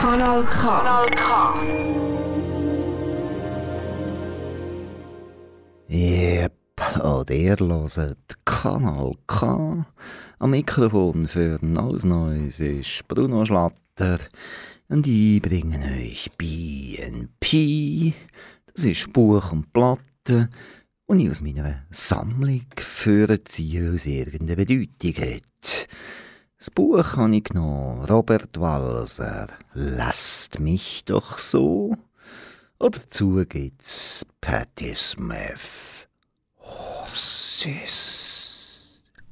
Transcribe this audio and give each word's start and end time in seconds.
Kanal 0.00 0.44
K. 0.44 0.62
Kanal 0.62 1.06
K. 1.10 1.54
Yep, 5.88 6.54
und 7.02 7.30
ihr 7.30 7.56
hört 7.58 8.44
Kanal 8.44 9.14
K. 9.26 9.86
Am 10.38 10.50
Mikrofon 10.50 11.26
für 11.26 11.58
Neues 11.62 12.04
Neues 12.04 12.60
ist 12.60 13.08
Bruno 13.08 13.44
Schlatter 13.44 14.20
und 14.88 15.04
ich 15.08 15.42
bringe 15.42 15.80
euch 15.80 16.30
BNP. 16.38 18.14
Das 18.72 18.84
ist 18.84 19.12
Buch 19.12 19.50
und 19.50 19.72
Platte, 19.72 20.48
und 21.06 21.18
ich 21.18 21.28
aus 21.28 21.42
meiner 21.42 21.82
Sammlung 21.90 22.66
für 22.76 23.42
Ziel 23.44 23.92
aus 23.92 24.06
irgendeine 24.06 24.64
Bedeutung 24.64 25.24
hat. 25.24 25.88
Das 26.58 26.70
Buch 26.72 27.16
habe 27.16 27.36
ich 27.36 27.44
genommen, 27.44 28.04
Robert 28.06 28.58
Walser, 28.58 29.46
Lasst 29.74 30.58
mich 30.58 31.04
doch 31.04 31.38
so. 31.38 31.94
Oder 32.80 32.98
dazu 32.98 33.44
gibt's 33.48 34.26
Patti 34.40 34.92
Smith, 34.96 36.08
Horses. 36.56 37.80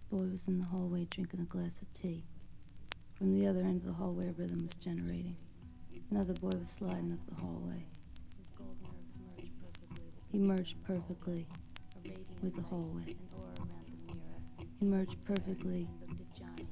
Boy 0.09 0.31
was 0.31 0.47
in 0.47 0.61
the 0.61 0.69
hallway 0.69 1.05
drinking 1.11 1.41
a 1.41 1.45
glass 1.47 1.83
of 1.83 1.93
tea. 2.01 2.23
From 3.19 3.35
the 3.35 3.49
other 3.49 3.59
end 3.59 3.79
of 3.79 3.89
the 3.89 3.95
hallway, 3.95 4.29
a 4.29 4.33
rhythm 4.33 4.63
was 4.63 4.77
generating. 4.77 5.37
Another 6.13 6.35
boy 6.35 6.53
was 6.57 6.71
sliding 6.71 7.13
up 7.13 7.19
the 7.29 7.35
hallway. 7.41 7.85
He 10.31 10.39
merged 10.39 10.77
perfectly 10.85 11.49
with 12.41 12.55
the 12.55 12.63
hallway. 12.63 13.17
He 14.79 14.87
merged 14.87 15.25
perfectly 15.25 15.89
the 16.07 16.26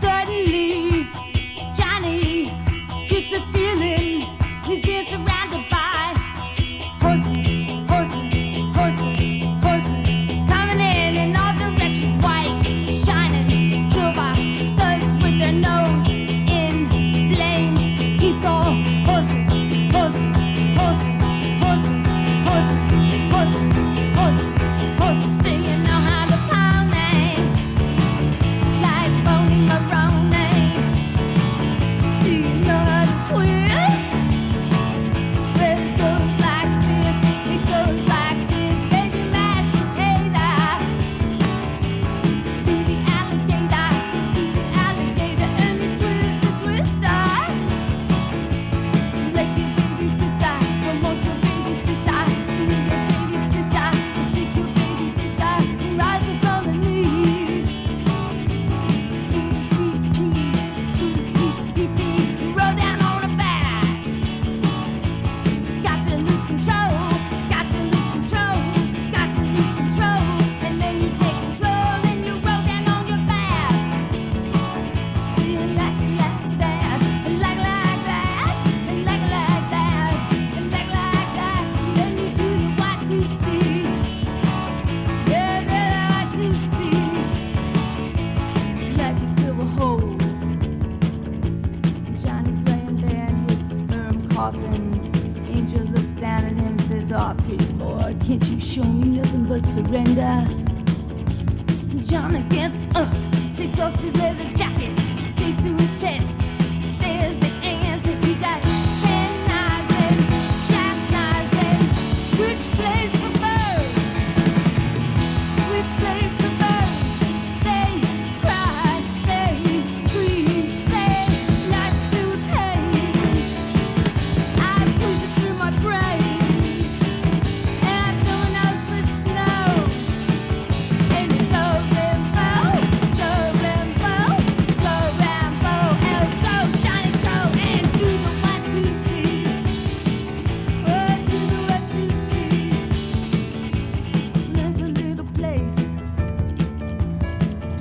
suddenly 0.00 1.08
Johnny 1.74 2.50
gets 3.08 3.32
a 3.32 3.40
feeling. 3.52 4.20
He's 4.64 4.82
being 4.84 5.06
surrounded 5.06 5.68
by 5.70 5.77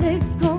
this 0.08 0.32
cold. 0.40 0.57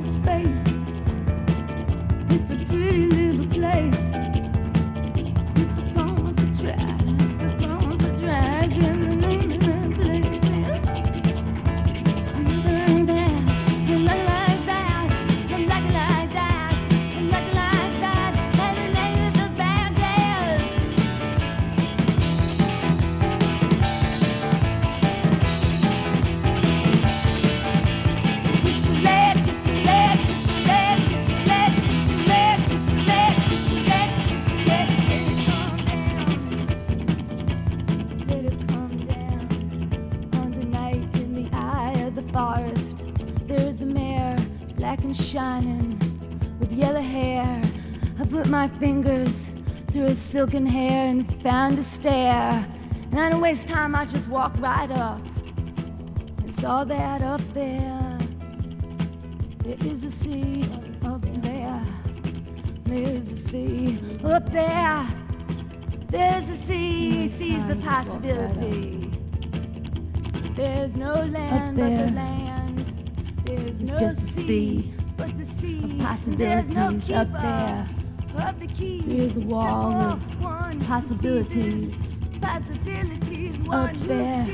Silken 50.38 50.67
hair 50.67 51.06
and 51.06 51.43
found 51.43 51.76
a 51.81 51.82
stair. 51.82 52.64
And 53.11 53.19
I 53.19 53.29
don't 53.29 53.40
waste 53.40 53.67
time, 53.67 53.96
I 53.96 54.05
just 54.05 54.29
walk 54.29 54.55
right 54.61 54.88
up 54.88 55.20
and 56.38 56.55
saw 56.55 56.85
that 56.85 57.23
up 57.23 57.40
there. 57.55 58.19
There 59.64 59.76
is 59.81 60.05
a 60.05 60.12
sea 60.12 60.62
up 61.05 61.23
there. 61.43 61.82
There's 62.85 63.32
a 63.32 63.37
sea 63.37 63.99
up 64.23 64.49
there. 64.52 65.08
There's 66.06 66.49
a 66.50 66.56
sea, 66.56 67.26
sees 67.26 67.67
the 67.67 67.75
possibility. 67.75 69.11
There's 70.55 70.94
no 70.94 71.14
land 71.14 71.76
but 71.76 71.96
the 71.96 72.12
land. 72.12 73.43
There's 73.44 73.81
no 73.81 73.96
just 73.96 74.20
sea, 74.20 74.46
sea 74.46 74.94
but 75.17 75.37
the 75.37 75.44
sea. 75.44 75.99
Of 75.99 76.06
possibilities 76.06 76.75
no 76.76 77.17
up 77.17 77.32
there. 77.32 77.88
Of 78.38 78.61
the 78.61 79.02
There's 79.05 79.37
a 79.37 79.41
wall 79.41 79.94
of 79.94 80.28
possibilities. 80.87 82.09
Possibilities 82.41 83.69
up 83.69 83.95
there. 84.07 84.47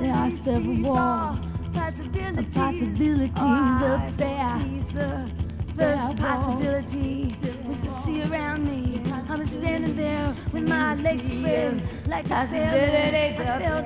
There 0.00 0.14
are 0.14 0.30
several 0.30 0.80
walls 0.82 1.60
of 1.60 2.54
possibilities 2.54 3.32
up 3.36 4.10
there. 4.16 4.58
The 4.94 5.30
first 5.76 6.16
possibility 6.16 7.36
was 7.66 7.80
to 7.80 7.90
see 7.90 8.22
around 8.22 8.64
me. 8.64 9.02
I 9.28 9.36
was 9.36 9.50
standing 9.50 9.96
there 9.96 10.34
with 10.52 10.68
my 10.68 10.94
legs 10.94 11.32
spread 11.32 11.82
like 12.06 12.30
a 12.30 12.46
sailor. 12.46 13.84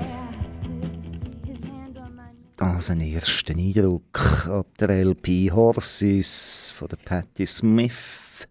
Das 2.55 2.89
ein 2.89 3.01
erster 3.01 3.55
Eindruck 3.55 4.47
ab 4.47 4.77
der 4.77 4.89
LP 5.03 5.51
Horses 5.51 6.71
von 6.75 6.87
der 6.87 6.97
Patti 6.97 7.45
Smith 7.45 8.47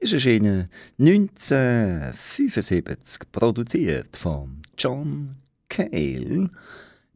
ist 0.00 0.12
erschienen 0.12 0.68
1975, 0.98 3.32
produziert 3.32 4.16
von 4.16 4.60
John 4.76 5.30
Cale. 5.68 6.50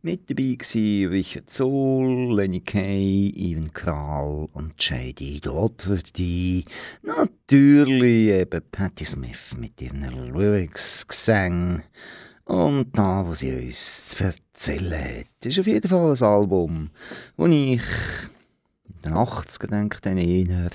Mit 0.04 0.28
dabei 0.28 0.56
waren 0.58 1.12
Richard 1.12 1.48
Zoll, 1.48 2.34
Lenny 2.34 2.60
Kay, 2.60 3.32
Ivan 3.36 3.72
Kral 3.72 4.48
und 4.52 4.74
J.D. 4.82 5.38
Doherty. 5.40 6.64
Natürlich 7.02 8.30
eben 8.30 8.62
Patti 8.72 9.04
Smith 9.04 9.54
mit 9.56 9.80
ihren 9.80 10.34
Lyrics, 10.34 11.06
Gesang. 11.06 11.84
Und 12.46 12.98
da, 12.98 13.24
was 13.28 13.38
sie 13.38 13.52
uns 13.52 14.08
zu 14.08 14.24
erzählen 14.24 14.92
hat, 14.92 15.46
ist 15.46 15.60
auf 15.60 15.68
jeden 15.68 15.88
Fall 15.88 16.16
ein 16.16 16.22
Album, 16.22 16.90
das 17.36 17.50
ich 17.50 17.80
den 19.04 19.12
80er 19.12 19.66
denke 19.68 19.98
dann 20.00 20.18
eher 20.18 20.70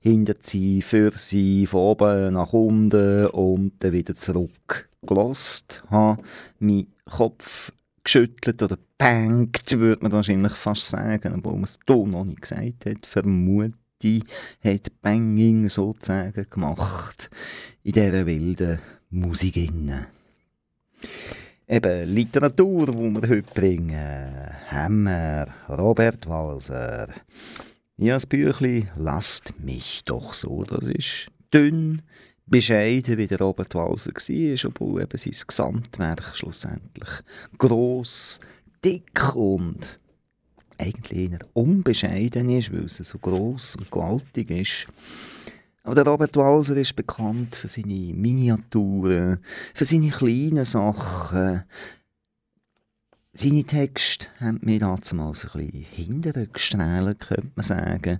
hinter 0.00 0.34
sie, 0.40 0.82
für 0.82 1.12
sie, 1.12 1.66
von 1.66 1.80
oben 1.80 2.34
nach 2.34 2.52
unten 2.52 3.26
und 3.26 3.72
dann 3.80 3.92
wieder 3.92 4.16
zurück 4.16 4.88
gelost 5.02 5.82
habe, 5.90 6.22
meinen 6.58 6.92
Kopf 7.04 7.72
geschüttelt 8.04 8.62
oder 8.62 8.78
bangt, 8.98 9.70
würde 9.78 10.02
man 10.02 10.12
wahrscheinlich 10.12 10.52
fast 10.52 10.86
sagen, 10.86 11.34
obwohl 11.36 11.54
man 11.54 11.64
es 11.64 11.78
hier 11.86 12.06
noch 12.06 12.24
nicht 12.24 12.42
gesagt 12.42 12.86
hat, 12.86 13.06
vermute 13.06 13.74
ich, 14.02 14.24
hat 14.62 15.00
Banging 15.02 15.68
sozusagen 15.68 16.46
gemacht 16.48 17.30
in 17.82 17.92
dieser 17.92 18.26
wilden 18.26 18.78
Musik. 19.10 19.56
Innen. 19.56 20.06
Eben 21.70 22.12
Literatur, 22.12 22.86
die 22.86 22.98
wir 22.98 23.28
heute 23.28 23.54
bringen. 23.54 24.34
Hammer, 24.72 25.46
Robert 25.68 26.28
Walser. 26.28 27.06
Ja, 27.96 28.14
das 28.14 28.26
Büchlein 28.26 28.90
«Lasst 28.96 29.54
mich 29.60 30.02
doch 30.04 30.34
so». 30.34 30.64
Das 30.64 30.88
ist 30.88 31.28
dünn, 31.54 32.02
bescheiden, 32.46 33.18
wie 33.18 33.28
der 33.28 33.38
Robert 33.38 33.72
Walser 33.76 34.10
war, 34.10 34.68
obwohl 34.68 35.02
eben 35.02 35.16
sein 35.16 35.46
Gesamtwerk 35.46 36.34
schlussendlich 36.34 37.10
gross, 37.56 38.40
dick 38.84 39.36
und 39.36 40.00
eigentlich 40.76 41.30
eher 41.30 41.38
unbescheiden 41.52 42.48
ist, 42.48 42.72
weil 42.72 42.86
es 42.86 42.96
so 42.96 43.18
gross 43.18 43.76
und 43.76 43.92
gewaltig 43.92 44.50
ist. 44.50 44.88
Aber 45.82 45.94
der 45.94 46.04
Robert 46.04 46.36
Walser 46.36 46.76
ist 46.76 46.94
bekannt 46.94 47.56
für 47.56 47.68
seine 47.68 48.14
Miniaturen, 48.14 49.40
für 49.74 49.84
seine 49.84 50.10
kleinen 50.10 50.64
Sachen, 50.64 51.64
seine 53.32 53.62
Texte 53.62 54.26
haben 54.40 54.58
mich 54.64 54.80
damals 54.80 55.12
ein 55.12 55.20
bisschen 55.52 55.70
hintergestrahlt, 55.70 57.20
könnte 57.20 57.52
man 57.54 57.64
sagen. 57.64 58.18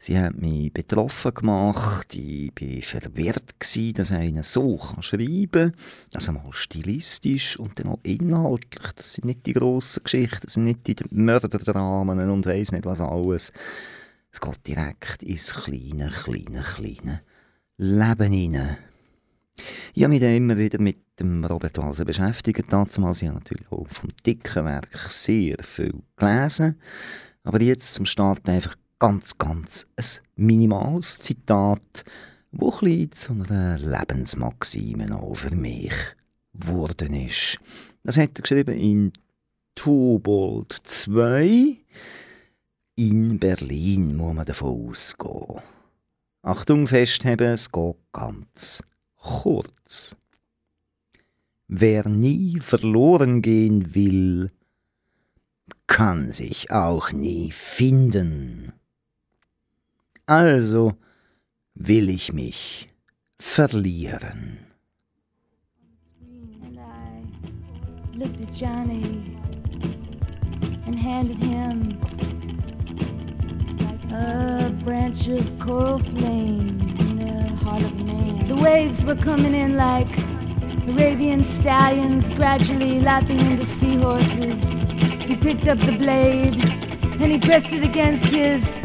Sie 0.00 0.18
haben 0.18 0.40
mich 0.40 0.72
betroffen 0.72 1.32
gemacht. 1.32 2.12
Ich 2.16 2.50
war 2.60 3.00
verwirrt, 3.00 3.60
gewesen, 3.60 3.94
dass 3.94 4.10
einer 4.10 4.42
so 4.42 4.80
schreiben 5.00 5.70
kann. 5.70 5.72
Also 6.12 6.32
mal 6.32 6.42
stilistisch 6.50 7.56
und 7.56 7.78
dann 7.78 7.86
auch 7.86 8.00
inhaltlich. 8.02 8.92
Das 8.96 9.12
sind 9.12 9.26
nicht 9.26 9.46
die 9.46 9.52
grossen 9.52 10.02
Geschichten, 10.02 10.40
das 10.42 10.54
sind 10.54 10.64
nicht 10.64 10.88
die 10.88 10.96
Mörderdramen 11.12 12.28
und 12.28 12.44
weiss 12.44 12.72
nicht 12.72 12.84
was 12.84 13.00
alles. 13.00 13.52
Es 14.30 14.40
geht 14.40 14.66
direkt 14.66 15.22
ins 15.22 15.54
kleine, 15.54 16.10
kleine, 16.10 16.62
kleine 16.62 17.22
Leben 17.76 18.32
hinein. 18.32 18.78
Ich 19.94 20.02
habe 20.02 20.12
mich 20.12 20.20
dann 20.20 20.34
immer 20.34 20.56
wieder 20.56 20.80
mit 20.80 20.98
dem 21.18 21.44
Robert 21.44 21.76
Walser 21.78 22.04
beschäftigt. 22.04 22.72
Damals 22.72 22.96
habe 22.98 23.32
natürlich 23.32 23.70
auch 23.70 23.86
vom 23.90 24.10
dicken 24.24 24.64
Werk 24.64 25.08
sehr 25.08 25.56
viel 25.62 25.94
gelesen. 26.16 26.78
Aber 27.42 27.60
jetzt 27.60 27.94
zum 27.94 28.06
Start 28.06 28.48
einfach 28.48 28.76
ganz, 28.98 29.38
ganz 29.38 29.86
ein 29.96 30.04
minimales 30.36 31.18
Zitat, 31.18 32.04
das 32.52 32.82
ein 32.82 33.12
zu 33.12 33.32
einer 33.32 33.78
Lebensmaxime 33.78 35.08
für 35.34 35.54
mich 35.54 35.92
geworden 36.54 37.14
ist. 37.14 37.58
Das 38.02 38.16
hat 38.16 38.38
er 38.38 38.42
geschrieben 38.42 38.78
in 38.78 39.12
Tubold 39.74 40.72
2. 40.72 41.76
In 42.98 43.38
Berlin 43.38 44.16
muss 44.16 44.34
man 44.34 44.44
davon 44.44 44.90
ausgehen. 44.90 45.62
Achtung 46.42 46.88
festheben, 46.88 47.52
es 47.52 47.70
geht 47.70 47.94
ganz 48.12 48.82
kurz. 49.14 50.16
Wer 51.68 52.08
nie 52.08 52.58
verloren 52.58 53.40
gehen 53.40 53.94
will, 53.94 54.50
kann 55.86 56.32
sich 56.32 56.72
auch 56.72 57.12
nie 57.12 57.52
finden. 57.52 58.72
Also 60.26 60.94
will 61.74 62.08
ich 62.08 62.32
mich 62.32 62.88
verlieren. 63.38 64.58
looked 68.12 68.40
at 68.40 68.52
Johnny 68.52 69.38
and 70.86 70.98
handed 70.98 71.38
him 71.38 71.96
a 74.12 74.70
branch 74.84 75.26
of 75.28 75.58
coral 75.58 75.98
flame 75.98 76.80
in 77.00 77.16
the 77.18 77.54
heart 77.56 77.82
of 77.82 77.94
man. 77.96 78.48
The 78.48 78.56
waves 78.56 79.04
were 79.04 79.16
coming 79.16 79.54
in 79.54 79.76
like 79.76 80.16
Arabian 80.88 81.44
stallions 81.44 82.30
gradually 82.30 83.00
lapping 83.00 83.40
into 83.40 83.64
seahorses. 83.64 84.80
He 85.28 85.36
picked 85.36 85.68
up 85.68 85.78
the 85.78 85.96
blade 85.96 86.58
and 87.20 87.32
he 87.32 87.38
pressed 87.38 87.72
it 87.72 87.82
against 87.82 88.32
his 88.32 88.80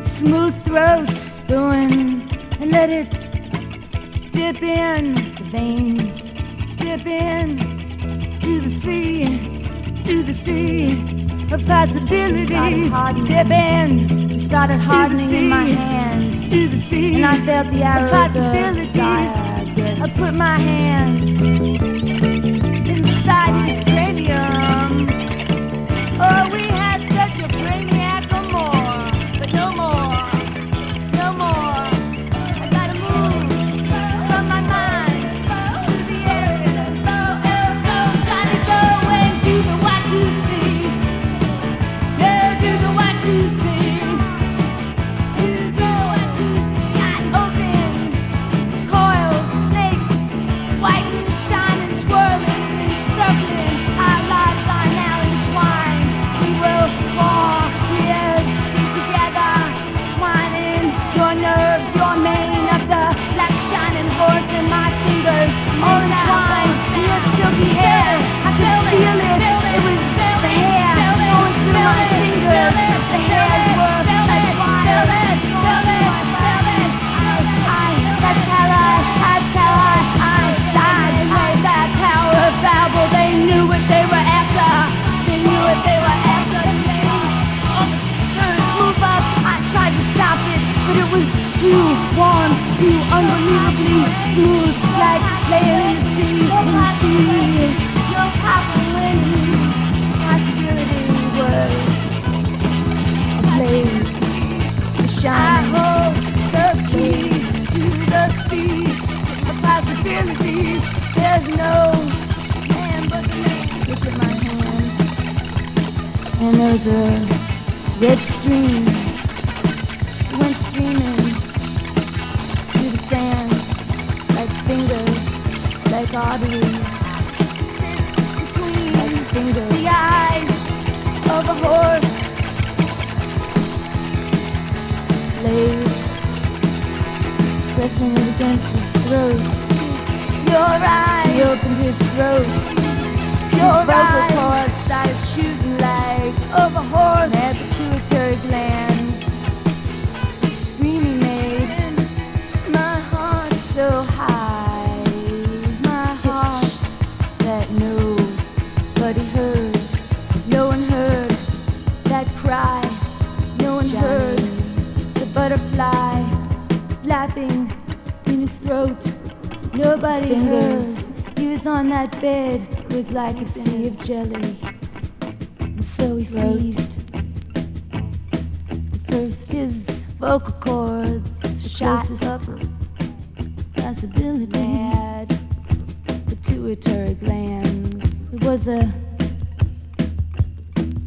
smooth 0.00 0.54
throat, 0.64 1.08
spoon, 1.08 2.28
and 2.60 2.70
let 2.70 2.90
it 2.90 3.28
dip 4.32 4.62
in 4.62 5.14
the 5.14 5.44
veins, 5.44 6.30
dip 6.76 7.06
in 7.06 7.58
to 8.42 8.60
the 8.60 8.68
sea, 8.68 10.02
to 10.02 10.22
the 10.22 10.32
sea 10.34 10.92
of 11.52 11.64
possibilities. 11.66 12.92
Dip 13.26 13.50
in, 13.50 14.19
started 14.50 14.80
hardening 14.80 15.30
in 15.30 15.48
my 15.48 15.62
hand, 15.62 16.48
to 16.48 16.66
the 16.66 16.76
sea, 16.76 17.14
and 17.14 17.24
I 17.24 17.36
felt 17.46 17.70
the 17.70 17.84
arrows 17.84 18.34
of 18.34 18.42
possibilities. 18.42 18.96
I 18.96 20.12
put 20.16 20.34
my 20.34 20.58
hand 20.58 21.22
inside 22.88 23.70
his 23.70 23.80
cranium. 23.82 25.08
Oh, 26.18 26.50
we 26.52 26.69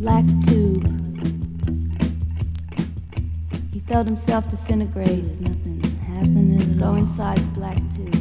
black 0.03 0.25
tube. 0.45 0.85
He 3.71 3.79
felt 3.79 4.05
himself 4.05 4.49
disintegrate. 4.49 5.23
Nothing 5.39 5.81
happened 6.01 6.77
go 6.77 6.95
inside 6.95 7.37
the 7.37 7.51
black 7.51 7.77
tube. 7.89 8.13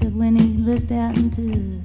So 0.00 0.08
when 0.10 0.36
he 0.36 0.56
looked 0.56 0.92
out 0.92 1.18
into 1.18 1.82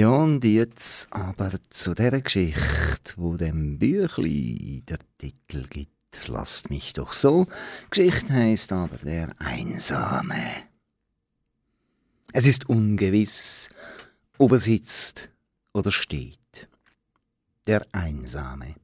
Ja, 0.00 0.12
und 0.12 0.42
jetzt 0.46 1.12
aber 1.12 1.52
zu 1.68 1.92
der 1.92 2.22
Geschichte, 2.22 3.12
wo 3.16 3.36
dem 3.36 3.78
Büchli 3.78 4.82
der 4.88 4.98
Titel 5.18 5.66
gibt. 5.68 6.26
Lasst 6.26 6.70
mich 6.70 6.94
doch 6.94 7.12
so. 7.12 7.46
Geschichte 7.90 8.32
heißt 8.32 8.72
aber 8.72 8.96
der 8.96 9.28
Einsame. 9.38 10.54
Es 12.32 12.46
ist 12.46 12.66
ungewiss, 12.66 13.68
ob 14.38 14.52
er 14.52 14.58
sitzt 14.58 15.28
oder 15.74 15.92
steht. 15.92 16.70
Der 17.66 17.86
Einsame. 17.92 18.76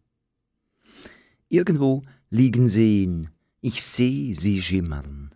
Irgendwo 1.48 2.02
liegen 2.28 2.68
Seen, 2.68 3.30
ich 3.62 3.82
seh 3.82 4.34
sie 4.34 4.60
schimmern. 4.60 5.34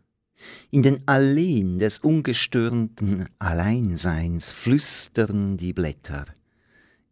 In 0.70 0.82
den 0.82 1.06
Alleen 1.06 1.78
des 1.78 1.98
ungestörten 1.98 3.26
Alleinseins 3.38 4.52
flüstern 4.52 5.56
die 5.56 5.72
Blätter. 5.72 6.26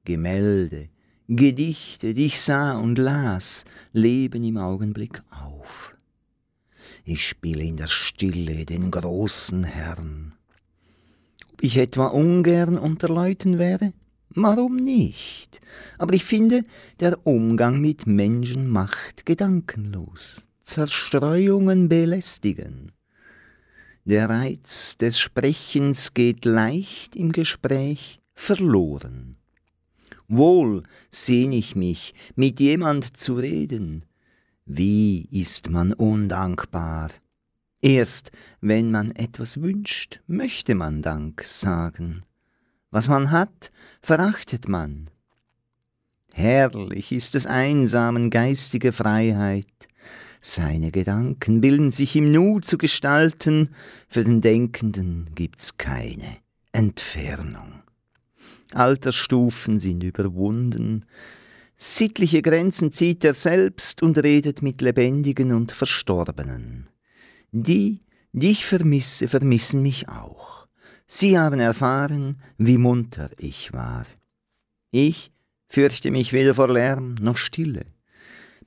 Gemälde, 0.04 0.88
Gedichte, 1.28 2.14
die 2.14 2.26
ich 2.26 2.40
sah 2.40 2.78
und 2.78 2.96
las, 2.96 3.64
leben 3.92 4.44
im 4.44 4.56
Augenblick 4.56 5.22
auf. 5.30 5.94
Ich 7.04 7.26
spiele 7.26 7.62
in 7.62 7.76
der 7.76 7.86
Stille 7.86 8.64
den 8.64 8.90
großen 8.90 9.64
Herrn. 9.64 10.34
Ob 11.52 11.62
ich 11.62 11.76
etwa 11.76 12.06
ungern 12.06 12.78
unter 12.78 13.08
Leuten 13.08 13.58
wäre? 13.58 13.92
Warum 14.30 14.76
nicht? 14.76 15.60
Aber 15.98 16.14
ich 16.14 16.24
finde, 16.24 16.62
der 17.00 17.26
Umgang 17.26 17.80
mit 17.80 18.06
Menschen 18.06 18.68
macht 18.68 19.26
gedankenlos. 19.26 20.46
Zerstreuungen 20.62 21.88
belästigen. 21.88 22.92
Der 24.08 24.30
Reiz 24.30 24.96
des 24.96 25.20
Sprechens 25.20 26.14
geht 26.14 26.46
leicht 26.46 27.14
im 27.14 27.30
Gespräch 27.30 28.22
verloren. 28.32 29.36
Wohl 30.28 30.84
sehn 31.10 31.52
ich 31.52 31.76
mich, 31.76 32.14
mit 32.34 32.58
jemand 32.58 33.18
zu 33.18 33.34
reden. 33.34 34.06
Wie 34.64 35.28
ist 35.30 35.68
man 35.68 35.92
undankbar? 35.92 37.10
Erst 37.82 38.32
wenn 38.62 38.90
man 38.90 39.10
etwas 39.10 39.60
wünscht, 39.60 40.20
möchte 40.26 40.74
man 40.74 41.02
Dank 41.02 41.44
sagen. 41.44 42.22
Was 42.90 43.08
man 43.08 43.30
hat, 43.30 43.70
verachtet 44.00 44.70
man. 44.70 45.10
Herrlich 46.32 47.12
ist 47.12 47.34
des 47.34 47.44
Einsamen 47.44 48.30
geistige 48.30 48.92
Freiheit. 48.92 49.66
Seine 50.40 50.90
Gedanken 50.90 51.60
bilden 51.60 51.90
sich 51.90 52.14
im 52.16 52.30
Nu 52.30 52.60
zu 52.60 52.78
gestalten, 52.78 53.70
für 54.08 54.24
den 54.24 54.40
Denkenden 54.40 55.30
gibt's 55.34 55.76
keine 55.76 56.38
Entfernung. 56.72 57.82
Altersstufen 58.72 59.80
sind 59.80 60.04
überwunden, 60.04 61.04
sittliche 61.76 62.42
Grenzen 62.42 62.92
zieht 62.92 63.24
er 63.24 63.34
selbst 63.34 64.02
und 64.02 64.18
redet 64.18 64.62
mit 64.62 64.80
Lebendigen 64.80 65.52
und 65.52 65.72
Verstorbenen. 65.72 66.88
Die, 67.50 68.02
die 68.32 68.50
ich 68.50 68.66
vermisse, 68.66 69.26
vermissen 69.26 69.82
mich 69.82 70.08
auch. 70.08 70.66
Sie 71.06 71.38
haben 71.38 71.58
erfahren, 71.58 72.36
wie 72.58 72.76
munter 72.76 73.30
ich 73.38 73.72
war. 73.72 74.04
Ich 74.90 75.32
fürchte 75.68 76.10
mich 76.10 76.32
weder 76.32 76.54
vor 76.54 76.68
Lärm 76.68 77.14
noch 77.20 77.38
Stille. 77.38 77.86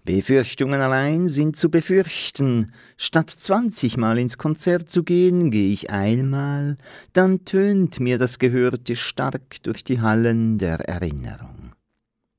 Befürchtungen 0.04 0.82
allein 0.82 1.28
sind 1.28 1.56
zu 1.56 1.70
befürchten. 1.70 2.72
Statt 2.98 3.30
zwanzigmal 3.30 4.18
ins 4.18 4.38
Konzert 4.38 4.90
zu 4.90 5.04
gehen, 5.04 5.52
gehe 5.52 5.72
ich 5.72 5.92
einmal, 5.92 6.78
dann 7.14 7.46
tönt 7.46 8.00
mir 8.00 8.18
das 8.18 8.40
Gehörte 8.40 8.96
stark 8.96 9.62
durch 9.64 9.84
die 9.84 10.02
Hallen 10.02 10.58
der 10.58 10.80
Erinnerung. 10.90 11.74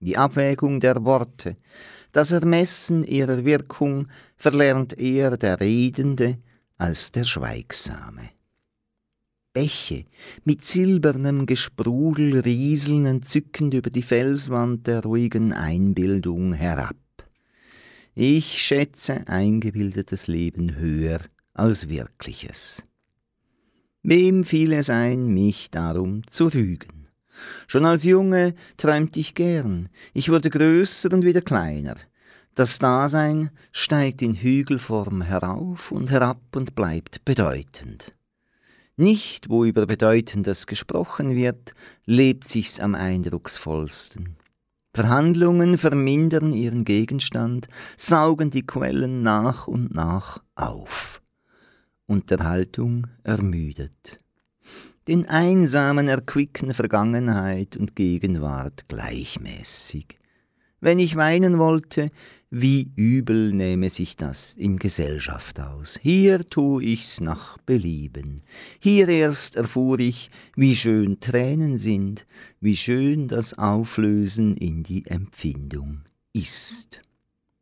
Die 0.01 0.17
Abwägung 0.17 0.81
der 0.81 1.05
Worte, 1.05 1.57
das 2.11 2.33
Ermessen 2.33 3.05
ihrer 3.05 3.45
Wirkung 3.45 4.09
verlernt 4.37 4.99
eher 4.99 5.37
der 5.37 5.61
Redende 5.61 6.39
als 6.77 7.13
der 7.13 7.23
Schweigsame. 7.23 8.31
Bäche 9.53 10.07
mit 10.45 10.65
silbernem 10.65 11.47
Gesprudel 11.47 12.41
rieseln 12.41 13.07
entzückend 13.07 13.75
über 13.75 13.91
die 13.91 14.03
Felswand 14.03 14.87
der 14.87 15.03
ruhigen 15.05 15.53
Einbildung 15.53 16.55
herab. 16.55 16.97
Ich 18.15 18.61
schätze 18.61 19.27
eingebildetes 19.27 20.27
Leben 20.27 20.77
höher 20.77 21.21
als 21.55 21.89
wirkliches. 21.89 22.83
Wem 24.03 24.45
fiel 24.45 24.75
es 24.75 24.91
ein, 24.91 25.29
mich 25.29 25.71
darum 25.71 26.27
zu 26.27 26.49
rügen? 26.49 27.09
Schon 27.67 27.87
als 27.87 28.05
Junge 28.05 28.55
träumte 28.77 29.19
ich 29.19 29.35
gern. 29.35 29.89
Ich 30.13 30.29
wurde 30.29 30.51
größer 30.51 31.11
und 31.11 31.25
wieder 31.25 31.41
kleiner. 31.41 31.97
Das 32.55 32.79
Dasein 32.79 33.51
steigt 33.71 34.21
in 34.21 34.35
Hügelform 34.35 35.23
herauf 35.23 35.91
und 35.91 36.11
herab 36.11 36.43
und 36.55 36.75
bleibt 36.75 37.25
bedeutend. 37.25 38.15
Nicht, 38.99 39.49
wo 39.49 39.65
über 39.65 39.87
Bedeutendes 39.87 40.67
gesprochen 40.67 41.35
wird, 41.35 41.73
lebt 42.05 42.47
sich's 42.47 42.79
am 42.79 42.95
eindrucksvollsten. 42.95 44.37
Verhandlungen 44.95 45.79
vermindern 45.79 46.53
ihren 46.53 46.85
Gegenstand, 46.85 47.69
saugen 47.97 48.51
die 48.51 48.67
Quellen 48.67 49.23
nach 49.23 49.67
und 49.67 49.95
nach 49.95 50.43
auf. 50.55 51.23
Unterhaltung 52.07 53.07
ermüdet. 53.23 54.19
Den 55.09 55.29
Einsamen 55.29 56.09
erquicken 56.09 56.75
Vergangenheit 56.75 57.77
und 57.77 57.97
Gegenwart 57.97 58.87
gleichmäßig. 58.89 60.19
Wenn 60.83 60.99
ich 60.99 61.15
weinen 61.15 61.61
wollte, 61.61 62.09
wie 62.51 62.91
übel 62.97 63.53
nehme 63.53 63.89
sich 63.89 64.17
das 64.17 64.55
in 64.55 64.79
Gesellschaft 64.79 65.61
aus. 65.61 65.97
Hier 66.03 66.41
tu 66.41 66.81
ich's 66.81 67.21
nach 67.21 67.57
Belieben. 67.59 68.43
Hier 68.81 69.09
erst 69.09 69.55
erfuhr 69.55 70.01
ich, 70.01 70.29
wie 70.57 70.75
schön 70.75 71.21
Tränen 71.21 71.79
sind, 71.79 72.27
wie 72.59 72.77
schön 72.77 73.29
das 73.29 73.57
Auflösen 73.57 74.57
in 74.57 74.83
die 74.83 75.07
Empfindung 75.07 76.01
ist. 76.33 77.03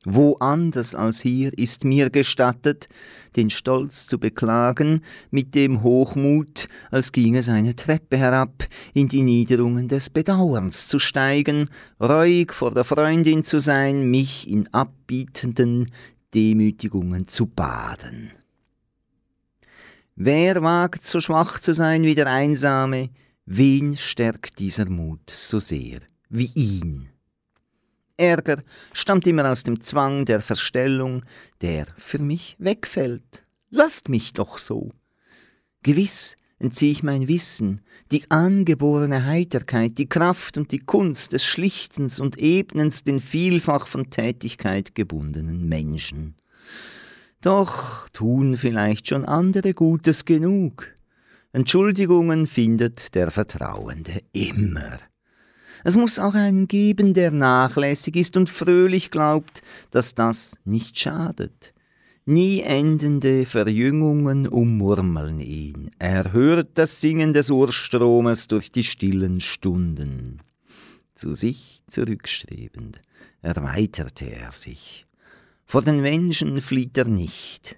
Wo 0.06 0.36
anders 0.40 0.94
als 0.94 1.20
hier 1.20 1.56
ist 1.58 1.84
mir 1.84 2.08
gestattet, 2.08 2.88
den 3.36 3.50
Stolz 3.50 4.06
zu 4.06 4.18
beklagen, 4.18 5.02
mit 5.30 5.54
dem 5.54 5.82
Hochmut, 5.82 6.68
als 6.90 7.12
ging 7.12 7.36
es 7.36 7.50
eine 7.50 7.76
Treppe 7.76 8.16
herab, 8.16 8.66
in 8.94 9.08
die 9.08 9.20
Niederungen 9.20 9.88
des 9.88 10.08
Bedauerns 10.08 10.88
zu 10.88 10.98
steigen, 10.98 11.68
reuig 12.00 12.54
vor 12.54 12.72
der 12.72 12.84
Freundin 12.84 13.44
zu 13.44 13.58
sein, 13.58 14.10
mich 14.10 14.48
in 14.48 14.72
abbietenden 14.72 15.90
Demütigungen 16.34 17.28
zu 17.28 17.44
baden. 17.44 18.32
Wer 20.16 20.62
wagt 20.62 21.04
so 21.04 21.20
schwach 21.20 21.60
zu 21.60 21.74
sein 21.74 22.04
wie 22.04 22.14
der 22.14 22.26
Einsame, 22.26 23.10
wen 23.44 23.98
stärkt 23.98 24.60
dieser 24.60 24.88
Mut 24.88 25.28
so 25.28 25.58
sehr 25.58 26.00
wie 26.30 26.50
ihn? 26.54 27.09
Ärger 28.20 28.62
stammt 28.92 29.26
immer 29.26 29.50
aus 29.50 29.64
dem 29.64 29.80
Zwang 29.80 30.26
der 30.26 30.42
Verstellung, 30.42 31.24
der 31.62 31.86
für 31.96 32.18
mich 32.18 32.56
wegfällt. 32.58 33.44
Lasst 33.70 34.08
mich 34.08 34.32
doch 34.32 34.58
so. 34.58 34.90
Gewiss 35.82 36.36
entziehe 36.58 36.92
ich 36.92 37.02
mein 37.02 37.26
Wissen, 37.26 37.80
die 38.12 38.30
angeborene 38.30 39.24
Heiterkeit, 39.24 39.96
die 39.96 40.08
Kraft 40.08 40.58
und 40.58 40.72
die 40.72 40.78
Kunst 40.78 41.32
des 41.32 41.44
Schlichtens 41.44 42.20
und 42.20 42.38
Ebnens 42.38 43.02
den 43.02 43.20
vielfach 43.20 43.86
von 43.86 44.10
Tätigkeit 44.10 44.94
gebundenen 44.94 45.68
Menschen. 45.68 46.36
Doch 47.40 48.08
tun 48.10 48.58
vielleicht 48.58 49.08
schon 49.08 49.24
andere 49.24 49.72
Gutes 49.72 50.26
genug. 50.26 50.92
Entschuldigungen 51.52 52.46
findet 52.46 53.14
der 53.14 53.30
Vertrauende 53.30 54.22
immer. 54.32 54.98
Es 55.84 55.96
muss 55.96 56.18
auch 56.18 56.34
einen 56.34 56.68
geben, 56.68 57.14
der 57.14 57.30
nachlässig 57.30 58.16
ist 58.16 58.36
und 58.36 58.50
fröhlich 58.50 59.10
glaubt, 59.10 59.62
dass 59.90 60.14
das 60.14 60.56
nicht 60.64 60.98
schadet. 60.98 61.72
Nie 62.26 62.60
endende 62.60 63.46
Verjüngungen 63.46 64.46
ummurmeln 64.46 65.40
ihn. 65.40 65.90
Er 65.98 66.32
hört 66.32 66.70
das 66.74 67.00
Singen 67.00 67.32
des 67.32 67.50
Urstromes 67.50 68.46
durch 68.46 68.70
die 68.70 68.84
stillen 68.84 69.40
Stunden. 69.40 70.40
Zu 71.14 71.34
sich 71.34 71.82
zurückstrebend 71.86 73.00
erweiterte 73.42 74.26
er 74.26 74.52
sich. 74.52 75.06
Vor 75.64 75.82
den 75.82 76.02
Menschen 76.02 76.60
flieht 76.60 76.98
er 76.98 77.06
nicht. 77.06 77.76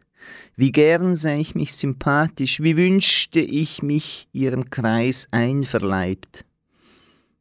Wie 0.57 0.73
gern 0.73 1.17
säh 1.17 1.41
ich 1.41 1.55
mich 1.55 1.75
sympathisch, 1.75 2.61
wie 2.61 2.77
wünschte 2.77 3.41
ich 3.41 3.83
mich 3.83 4.29
ihrem 4.33 4.71
Kreis 4.71 5.29
einverleibt. 5.31 6.45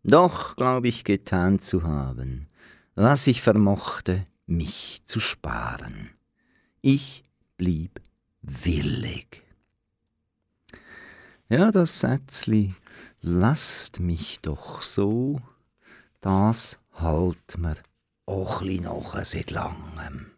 Doch 0.03 0.55
glaub 0.55 0.85
ich 0.85 1.03
getan 1.03 1.59
zu 1.59 1.83
haben, 1.83 2.47
was 2.95 3.27
ich 3.27 3.41
vermochte, 3.41 4.25
mich 4.47 5.01
zu 5.05 5.19
sparen. 5.19 6.09
Ich 6.81 7.23
blieb 7.57 8.01
willig. 8.41 9.43
Ja, 11.49 11.69
das 11.69 11.99
Sätzli, 11.99 12.73
lasst 13.21 13.99
mich 13.99 14.39
doch 14.41 14.81
so, 14.81 15.39
das 16.21 16.79
halt 16.93 17.57
mir 17.57 17.75
auch 18.25 18.61
noch 18.61 19.23
seit 19.23 19.51
langem. 19.51 20.30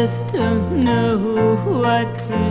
Just 0.00 0.26
don't 0.28 0.80
know 0.80 1.18
what 1.66 2.18
to 2.18 2.49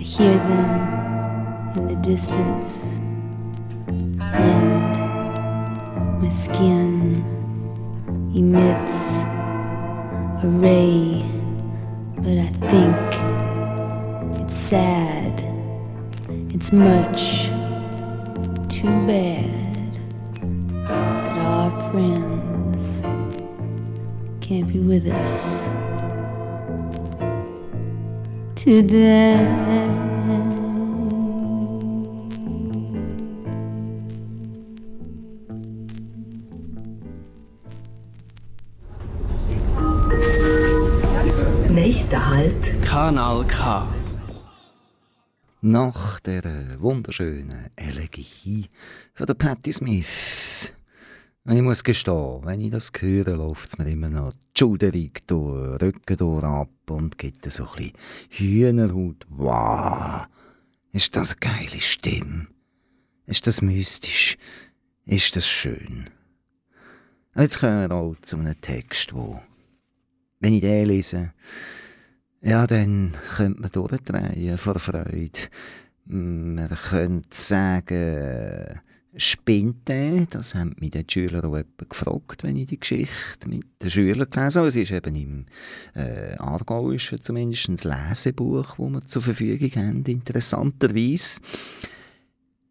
I 0.00 0.02
hear 0.02 0.32
them 0.32 1.76
in 1.76 1.88
the 1.88 1.96
distance. 1.96 2.98
And 4.22 4.96
my 6.22 6.30
skin 6.30 7.16
emits 8.34 9.18
a 10.42 10.46
ray, 10.46 11.20
but 12.16 12.38
I 12.38 12.50
think 12.70 12.96
it's 14.40 14.54
sad. 14.54 15.38
It's 16.54 16.72
much 16.72 17.48
too 18.70 19.06
bad 19.06 19.98
that 20.86 21.44
our 21.44 21.70
friends 21.90 23.02
can't 24.40 24.66
be 24.66 24.78
with 24.78 25.06
us 25.08 25.79
today. 28.64 29.36
Nächster 41.70 42.28
Halt. 42.28 42.82
Kanal 42.84 43.44
K. 43.46 43.88
Nach 45.62 46.20
der 46.20 46.42
wunderschönen 46.78 47.68
Elegie 47.76 48.66
von 49.14 49.26
der 49.26 49.34
Patti 49.34 49.72
Smith. 49.72 50.72
Ich 51.48 51.62
muss 51.62 51.82
gestehen, 51.82 52.40
wenn 52.44 52.60
ich 52.60 52.70
das 52.70 52.92
höre, 52.98 53.36
läuft 53.36 53.70
es 53.70 53.78
mir 53.78 53.90
immer 53.90 54.10
noch 54.10 54.32
die 54.32 54.58
Schulterung 54.58 55.10
durch, 55.26 55.82
Rücken 55.82 56.16
durch 56.18 56.44
ab 56.44 56.68
und 56.90 57.16
gibt 57.16 57.50
so 57.50 57.64
ein 57.64 57.70
bisschen 57.76 57.92
Hühnerhaut. 58.28 59.26
Wow! 59.30 60.26
Ist 60.92 61.16
das 61.16 61.32
eine 61.32 61.40
geile 61.40 61.80
Stimme? 61.80 62.46
Ist 63.24 63.46
das 63.46 63.62
mystisch? 63.62 64.36
Ist 65.06 65.34
das 65.34 65.46
schön? 65.46 66.10
Jetzt 67.34 67.60
kommen 67.60 67.88
wir 67.88 67.96
auch 67.96 68.16
zu 68.20 68.36
einem 68.36 68.60
Text, 68.60 69.14
wo 69.14 69.40
wenn 70.40 70.54
ich 70.54 70.60
den 70.60 70.86
lese, 70.86 71.32
ja, 72.42 72.66
dann 72.66 73.16
könnte 73.36 73.62
man 73.62 73.70
durchdrehen 73.70 74.58
vor 74.58 74.78
Freude. 74.78 75.38
Man 76.04 76.68
könnte 76.68 77.36
sagen, 77.36 78.80
spinnt 79.16 79.88
der? 79.88 80.26
Das 80.26 80.54
haben 80.54 80.74
mich 80.78 80.90
die 80.90 81.04
Schüler 81.08 81.44
auch 81.44 81.62
gefragt, 81.88 82.42
wenn 82.42 82.56
ich 82.56 82.66
die 82.66 82.80
Geschichte 82.80 83.48
mit 83.48 83.64
den 83.82 83.90
Schülern 83.90 84.30
gelesen 84.30 84.58
habe. 84.58 84.68
Es 84.68 84.76
ist 84.76 84.92
eben 84.92 85.14
im 85.14 85.46
äh, 85.94 86.36
Aargauischen 86.36 87.20
zumindest 87.20 87.68
ein 87.68 87.76
Lesebuch, 87.76 88.76
das 88.76 88.90
wir 88.90 89.06
zur 89.06 89.22
Verfügung 89.22 89.70
haben, 89.76 90.04
interessanterweise. 90.04 91.40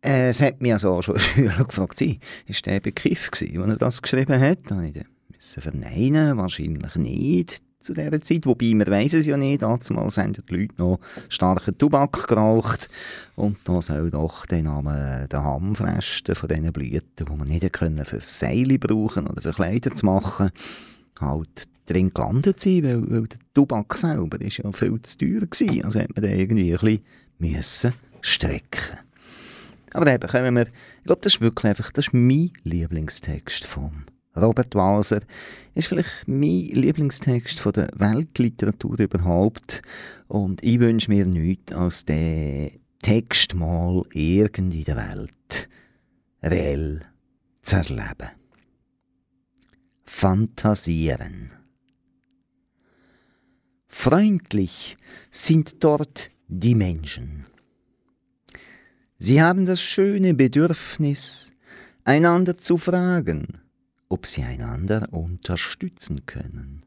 Äh, 0.02 0.30
es 0.30 0.42
hat 0.42 0.62
mich 0.62 0.74
also 0.74 0.92
auch 0.92 1.02
schon 1.02 1.16
ein 1.16 1.22
Schüler 1.22 1.66
gefragt, 1.66 2.02
ist 2.02 2.66
der 2.66 2.80
Begriff 2.80 3.32
gewesen, 3.32 3.62
als 3.62 3.72
er 3.72 3.78
das 3.78 4.02
geschrieben 4.02 4.40
hat? 4.40 4.60
Da 4.68 4.82
ich 4.82 5.04
verneinen, 5.40 6.38
wahrscheinlich 6.38 6.96
nicht 6.96 7.64
zu 7.80 7.94
dieser 7.94 8.20
Zeit, 8.20 8.46
wobei 8.46 8.74
man 8.74 8.88
weiß 8.88 9.14
es 9.14 9.26
ja 9.26 9.38
nicht, 9.38 9.62
damals 9.62 10.18
haben 10.18 10.34
die 10.34 10.56
Leute 10.56 10.74
noch 10.78 11.00
starken 11.30 11.78
Tobak 11.78 12.28
geraucht. 12.28 12.90
Und 13.36 13.58
da 13.64 13.82
soll 13.82 14.12
doch 14.12 14.46
der 14.46 14.64
Name 14.64 15.28
der 15.32 15.44
Hamfresten 15.44 16.36
von 16.36 16.50
diesen 16.50 16.74
Blüten, 16.74 17.26
die 17.26 17.36
man 17.36 17.48
nicht 17.48 17.72
können 17.72 18.04
für 18.04 18.20
Seile 18.20 18.78
brauchen 18.80 19.28
oder 19.28 19.42
für 19.42 19.54
Kleider 19.54 19.92
zu 19.92 20.06
machen, 20.06 20.52
halt 21.20 21.70
drin 21.86 22.12
gelandet 22.14 22.60
sein, 22.60 22.84
weil, 22.84 23.10
weil 23.10 23.28
der 23.28 23.40
Tobak 23.54 23.98
selber 23.98 24.40
ist 24.42 24.58
ja 24.58 24.72
viel 24.72 25.02
zu 25.02 25.18
teuer 25.18 25.42
war, 25.42 25.86
also 25.86 26.00
hat 26.00 26.16
man 26.16 26.24
den 26.24 26.40
irgendwie 26.40 26.74
ein 26.74 26.80
bisschen 26.80 27.04
müssen 27.40 27.94
strecken. 28.22 28.98
Aber 29.94 30.14
eben 30.14 30.30
kommen 30.30 30.56
wir, 30.56 30.68
ich 30.68 31.04
glaube, 31.06 31.22
das 31.22 31.36
ist 31.36 31.42
wirklich 31.42 31.66
einfach, 31.66 31.92
das 31.92 32.08
ist 32.08 32.14
mein 32.14 32.52
Lieblingstext 32.64 33.66
vom 33.66 34.04
Robert 34.42 34.76
Walser 34.76 35.22
ist 35.76 35.88
vielleicht 35.88 36.28
mein 36.28 36.66
Lieblingstext 36.72 37.60
von 37.60 37.74
der 37.74 37.90
Weltliteratur 37.96 39.00
überhaupt. 39.00 39.82
Und 40.28 40.64
ich 40.64 40.80
wünsche 40.80 41.12
mir 41.12 41.26
nichts 41.26 41.74
als 41.74 42.06
den 42.06 42.80
Text 43.02 43.56
mal 43.56 44.04
irgend 44.14 44.74
in 44.74 44.84
der 44.84 44.98
Welt 44.98 45.70
reell 46.44 47.02
zu 47.62 47.78
erleben. 47.78 48.30
Fantasieren. 50.04 51.54
Freundlich 53.88 54.98
sind 55.30 55.84
dort 55.84 56.30
die 56.48 56.76
Menschen. 56.76 57.46
Sie 59.18 59.42
haben 59.42 59.66
das 59.66 59.82
schöne 59.82 60.34
Bedürfnis, 60.34 61.54
einander 62.06 62.56
zu 62.56 62.78
fragen, 62.78 63.60
ob 64.10 64.26
sie 64.26 64.44
einander 64.44 65.08
unterstützen 65.12 66.26
können. 66.26 66.84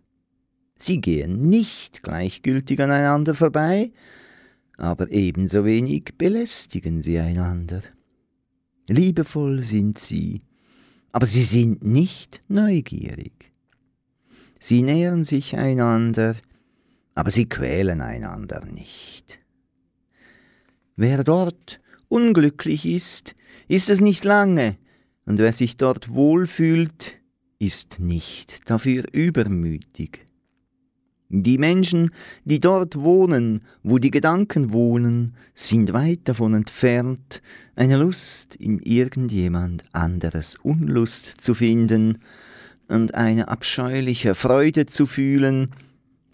Sie 0.76 1.00
gehen 1.00 1.48
nicht 1.48 2.02
gleichgültig 2.02 2.80
aneinander 2.80 3.36
vorbei, 3.36 3.92
aber 4.76 5.12
ebenso 5.12 5.64
wenig 5.64 6.14
belästigen 6.18 7.02
sie 7.02 7.20
einander. 7.20 7.82
Liebevoll 8.88 9.62
sind 9.62 9.98
sie, 9.98 10.42
aber 11.12 11.26
sie 11.26 11.44
sind 11.44 11.84
nicht 11.84 12.42
neugierig. 12.48 13.52
Sie 14.58 14.82
nähern 14.82 15.24
sich 15.24 15.56
einander, 15.56 16.34
aber 17.14 17.30
sie 17.30 17.48
quälen 17.48 18.00
einander 18.00 18.64
nicht. 18.64 19.38
Wer 20.96 21.22
dort 21.22 21.80
unglücklich 22.08 22.86
ist, 22.86 23.34
ist 23.68 23.88
es 23.88 24.00
nicht 24.00 24.24
lange, 24.24 24.76
und 25.26 25.38
wer 25.38 25.52
sich 25.52 25.76
dort 25.76 26.12
wohlfühlt, 26.12 27.20
ist 27.58 28.00
nicht 28.00 28.68
dafür 28.68 29.04
übermütig. 29.12 30.26
Die 31.34 31.56
Menschen, 31.56 32.10
die 32.44 32.60
dort 32.60 32.96
wohnen, 32.96 33.62
wo 33.82 33.98
die 33.98 34.10
Gedanken 34.10 34.72
wohnen, 34.72 35.34
sind 35.54 35.94
weit 35.94 36.20
davon 36.24 36.52
entfernt, 36.52 37.40
eine 37.74 37.96
Lust 37.96 38.54
in 38.56 38.80
irgendjemand 38.80 39.84
anderes 39.92 40.56
Unlust 40.62 41.40
zu 41.40 41.54
finden 41.54 42.18
und 42.88 43.14
eine 43.14 43.48
abscheuliche 43.48 44.34
Freude 44.34 44.84
zu 44.84 45.06
fühlen, 45.06 45.70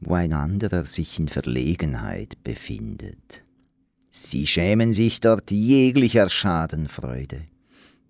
wo 0.01 0.14
ein 0.14 0.33
anderer 0.33 0.85
sich 0.85 1.20
in 1.20 1.29
Verlegenheit 1.29 2.42
befindet. 2.42 3.42
Sie 4.11 4.48
schämen 4.48 4.92
sich 4.92 5.20
dort 5.20 5.53
jeglicher 5.53 6.29
Schadenfreude. 6.29 7.42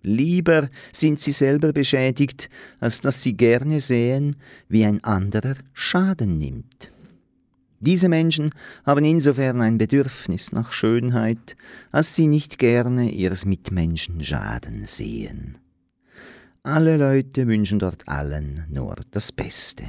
Lieber 0.02 0.68
sind 0.92 1.20
sie 1.20 1.32
selber 1.32 1.72
beschädigt, 1.72 2.48
als 2.80 3.00
dass 3.00 3.22
sie 3.22 3.36
gerne 3.36 3.80
sehen, 3.80 4.36
wie 4.68 4.84
ein 4.84 5.02
anderer 5.02 5.56
Schaden 5.72 6.38
nimmt. 6.38 6.90
Diese 7.80 8.08
Menschen 8.08 8.50
haben 8.84 9.04
insofern 9.04 9.60
ein 9.60 9.78
Bedürfnis 9.78 10.52
nach 10.52 10.72
Schönheit, 10.72 11.56
als 11.92 12.16
sie 12.16 12.26
nicht 12.26 12.58
gerne 12.58 13.10
ihres 13.10 13.44
Mitmenschen 13.44 14.24
Schaden 14.24 14.84
sehen. 14.84 15.58
Alle 16.64 16.96
Leute 16.96 17.46
wünschen 17.46 17.78
dort 17.78 18.08
allen 18.08 18.66
nur 18.68 18.96
das 19.12 19.30
Beste. 19.30 19.84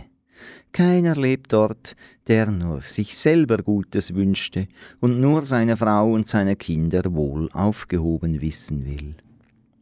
Keiner 0.72 1.16
lebt 1.16 1.52
dort, 1.52 1.96
der 2.28 2.52
nur 2.52 2.82
sich 2.82 3.18
selber 3.18 3.58
Gutes 3.58 4.14
wünschte 4.14 4.68
und 5.00 5.20
nur 5.20 5.44
seine 5.44 5.76
Frau 5.76 6.14
und 6.14 6.28
seine 6.28 6.56
Kinder 6.56 7.14
wohl 7.14 7.50
aufgehoben 7.52 8.40
wissen 8.40 8.86
will. 8.86 9.16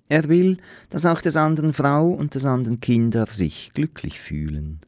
Er 0.09 0.29
will, 0.29 0.57
dass 0.89 1.05
auch 1.05 1.21
des 1.21 1.35
anderen 1.35 1.73
Frau 1.73 2.09
und 2.09 2.35
des 2.35 2.45
anderen 2.45 2.79
Kinder 2.79 3.25
sich 3.27 3.71
glücklich 3.73 4.19
fühlen. 4.19 4.79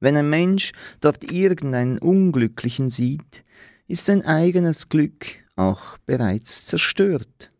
Wenn 0.00 0.16
ein 0.16 0.28
Mensch 0.28 0.72
dort 1.00 1.30
irgendeinen 1.32 1.98
Unglücklichen 1.98 2.90
sieht, 2.90 3.44
ist 3.88 4.04
sein 4.04 4.24
eigenes 4.24 4.88
Glück 4.88 5.26
auch 5.56 5.98
bereits 6.06 6.66
zerstört. 6.66 7.50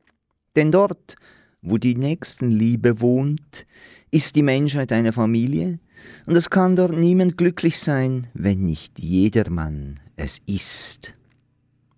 Denn 0.57 0.71
dort, 0.71 1.17
wo 1.63 1.79
die 1.79 1.95
Nächstenliebe 1.95 3.01
wohnt, 3.01 3.67
ist 4.11 4.37
die 4.37 4.43
Menschheit 4.43 4.93
eine 4.93 5.13
Familie, 5.13 5.79
und 6.27 6.37
es 6.37 6.51
kann 6.51 6.77
dort 6.77 6.93
niemand 6.93 7.39
glücklich 7.39 7.79
sein, 7.79 8.27
wenn 8.35 8.65
nicht 8.65 9.01
jedermann 9.01 10.01
es 10.17 10.41
ist. 10.47 11.15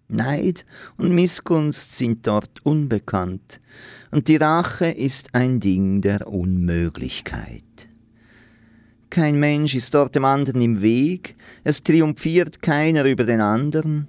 Neid 0.08 0.64
und 0.96 1.14
Missgunst 1.14 1.96
sind 1.96 2.26
dort 2.26 2.64
unbekannt, 2.64 3.60
und 4.10 4.28
die 4.28 4.36
Rache 4.36 4.86
ist 4.86 5.34
ein 5.34 5.60
Ding 5.60 6.00
der 6.00 6.28
Unmöglichkeit. 6.28 7.62
Kein 9.10 9.40
Mensch 9.40 9.74
ist 9.74 9.94
dort 9.94 10.14
dem 10.14 10.24
anderen 10.24 10.60
im 10.60 10.80
Weg, 10.80 11.36
es 11.64 11.82
triumphiert 11.82 12.62
keiner 12.62 13.04
über 13.04 13.24
den 13.24 13.40
anderen. 13.40 14.08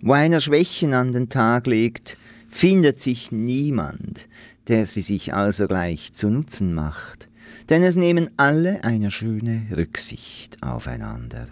Wo 0.00 0.12
einer 0.12 0.40
Schwächen 0.40 0.94
an 0.94 1.12
den 1.12 1.28
Tag 1.28 1.66
legt, 1.66 2.16
findet 2.48 3.00
sich 3.00 3.32
niemand, 3.32 4.28
der 4.68 4.86
sie 4.86 5.02
sich 5.02 5.34
also 5.34 5.66
gleich 5.66 6.12
zu 6.12 6.28
Nutzen 6.28 6.72
macht, 6.72 7.28
denn 7.68 7.82
es 7.82 7.96
nehmen 7.96 8.30
alle 8.36 8.84
eine 8.84 9.10
schöne 9.10 9.66
Rücksicht 9.76 10.62
aufeinander. 10.62 11.48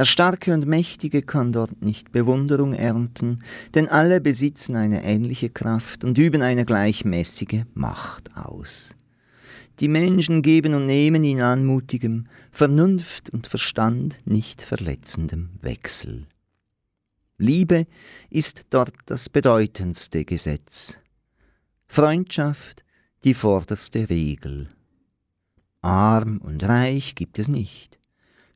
Der 0.00 0.06
Starke 0.06 0.54
und 0.54 0.66
Mächtige 0.66 1.20
kann 1.20 1.52
dort 1.52 1.82
nicht 1.82 2.10
Bewunderung 2.10 2.72
ernten, 2.72 3.44
denn 3.74 3.86
alle 3.86 4.22
besitzen 4.22 4.74
eine 4.74 5.04
ähnliche 5.04 5.50
Kraft 5.50 6.04
und 6.04 6.16
üben 6.16 6.40
eine 6.40 6.64
gleichmäßige 6.64 7.64
Macht 7.74 8.34
aus. 8.34 8.96
Die 9.78 9.88
Menschen 9.88 10.40
geben 10.40 10.72
und 10.72 10.86
nehmen 10.86 11.22
in 11.22 11.42
anmutigem, 11.42 12.28
Vernunft 12.50 13.28
und 13.28 13.46
Verstand 13.46 14.16
nicht 14.24 14.62
verletzendem 14.62 15.50
Wechsel. 15.60 16.26
Liebe 17.36 17.84
ist 18.30 18.68
dort 18.70 18.94
das 19.04 19.28
bedeutendste 19.28 20.24
Gesetz. 20.24 20.96
Freundschaft 21.88 22.84
die 23.24 23.34
vorderste 23.34 24.08
Regel. 24.08 24.68
Arm 25.82 26.38
und 26.38 26.64
reich 26.64 27.14
gibt 27.16 27.38
es 27.38 27.48
nicht. 27.48 27.98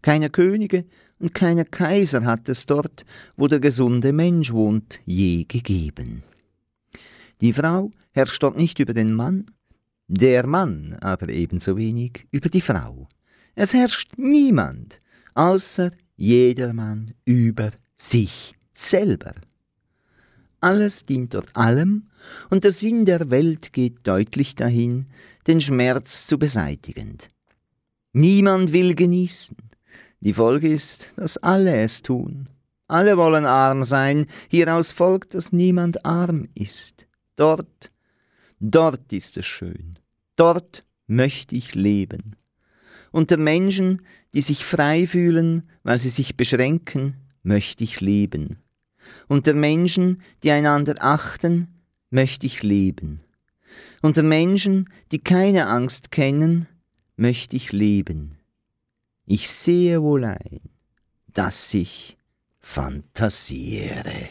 Keine 0.01 0.29
Könige 0.29 0.85
und 1.19 1.35
keiner 1.35 1.65
Kaiser 1.65 2.25
hat 2.25 2.49
es 2.49 2.67
dort, 2.67 3.05
wo 3.37 3.49
der 3.49 3.61
gesunde 3.61 4.13
Mensch 4.13 4.53
wohnt, 4.53 5.01
je 5.05 5.45
gegeben. 5.45 6.23
Die 7.41 7.53
Frau 7.53 7.91
herrscht 8.13 8.43
dort 8.43 8.57
nicht 8.57 8.79
über 8.79 8.95
den 8.95 9.13
Mann, 9.13 9.47
der 10.09 10.47
Mann 10.47 10.97
aber 11.01 11.29
ebenso 11.29 11.77
wenig 11.77 12.27
über 12.31 12.49
die 12.49 12.61
Frau. 12.61 13.09
Es 13.55 13.75
herrscht 13.75 14.13
niemand, 14.17 15.01
außer 15.35 15.91
jedermann 16.17 17.07
über 17.25 17.71
sich 17.97 18.55
selber. 18.73 19.35
Alles 20.61 21.03
dient 21.03 21.35
dort 21.35 21.55
allem, 21.55 22.09
und 22.49 22.65
der 22.65 22.73
Sinn 22.73 23.05
der 23.05 23.31
Welt 23.31 23.73
geht 23.73 24.07
deutlich 24.07 24.55
dahin, 24.55 25.07
den 25.47 25.61
Schmerz 25.61 26.27
zu 26.27 26.39
beseitigen. 26.39 27.19
Niemand 28.15 28.73
will 28.73 28.95
genießen. 28.95 29.57
Die 30.25 30.33
Folge 30.33 30.73
ist, 30.73 31.13
dass 31.17 31.37
alle 31.37 31.77
es 31.77 32.01
tun. 32.03 32.49
Alle 32.89 33.19
wollen 33.19 33.45
arm 33.45 33.85
sein, 33.85 34.25
hieraus 34.49 34.91
folgt, 34.91 35.35
dass 35.35 35.53
niemand 35.53 36.07
arm 36.07 36.49
ist. 36.55 37.07
Dort, 37.37 37.93
dort 38.59 39.13
ist 39.13 39.37
es 39.37 39.45
schön. 39.45 39.99
Dort 40.37 40.85
möchte 41.07 41.55
ich 41.55 41.75
leben. 41.75 42.37
Unter 43.13 43.37
Menschen, 43.37 44.01
die 44.33 44.41
sich 44.41 44.65
frei 44.65 45.07
fühlen, 45.07 45.69
weil 45.83 45.99
sie 45.99 46.09
sich 46.09 46.37
beschränken, 46.37 47.17
möchte 47.43 47.85
ich 47.85 48.01
leben. 48.01 48.63
Unter 49.29 49.53
Menschen, 49.53 50.23
die 50.43 50.51
einander 50.51 50.95
achten, 51.01 51.69
möchte 52.09 52.47
ich 52.47 52.63
leben. 52.63 53.21
Unter 54.01 54.23
Menschen, 54.23 54.89
die 55.13 55.19
keine 55.19 55.67
Angst 55.67 56.11
kennen, 56.11 56.67
möchte 57.17 57.57
ich 57.57 57.73
leben. 57.73 58.39
Ich 59.27 59.51
sehe 59.51 60.03
wohl 60.03 60.25
ein, 60.25 60.61
dass 61.33 61.73
ich 61.73 62.19
fantasiere. 62.61 64.29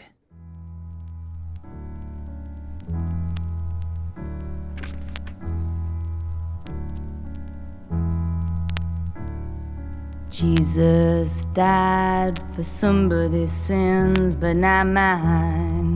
Jesus 10.30 11.46
died 11.54 12.40
for 12.54 12.64
somebody's 12.64 13.52
sins, 13.52 14.34
but 14.34 14.56
not 14.56 14.86
mine. 14.86 15.94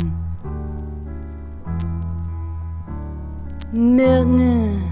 Milton 3.72 4.90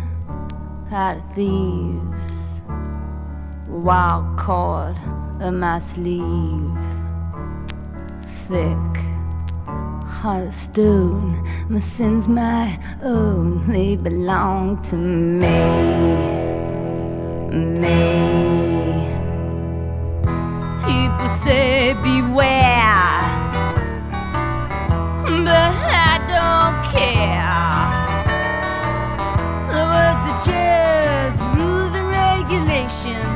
pot 0.90 1.16
of 1.16 1.34
thieves, 1.34 2.36
wild 3.76 4.38
cord 4.38 4.96
in 5.40 5.58
my 5.60 5.78
sleeve, 5.78 6.76
thick 8.48 8.96
heart 10.04 10.52
stone. 10.52 11.46
My 11.68 11.80
sins 11.80 12.26
my 12.28 12.78
own, 13.02 13.70
they 13.70 13.96
belong 13.96 14.82
to 14.82 14.96
me, 14.96 15.48
me 17.52 18.46
people 20.86 21.28
say 21.36 21.94
beware, 22.02 23.18
but 25.44 25.74
I 26.08 26.14
don't 26.34 26.76
care. 26.94 27.56
The 29.72 29.82
words 29.92 30.24
are 30.30 30.40
just 30.50 31.40
rules 31.56 31.94
and 31.94 32.08
regulations 32.08 33.36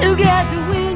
Together 0.00 0.62
we 0.70 0.87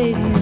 stadium. 0.00 0.39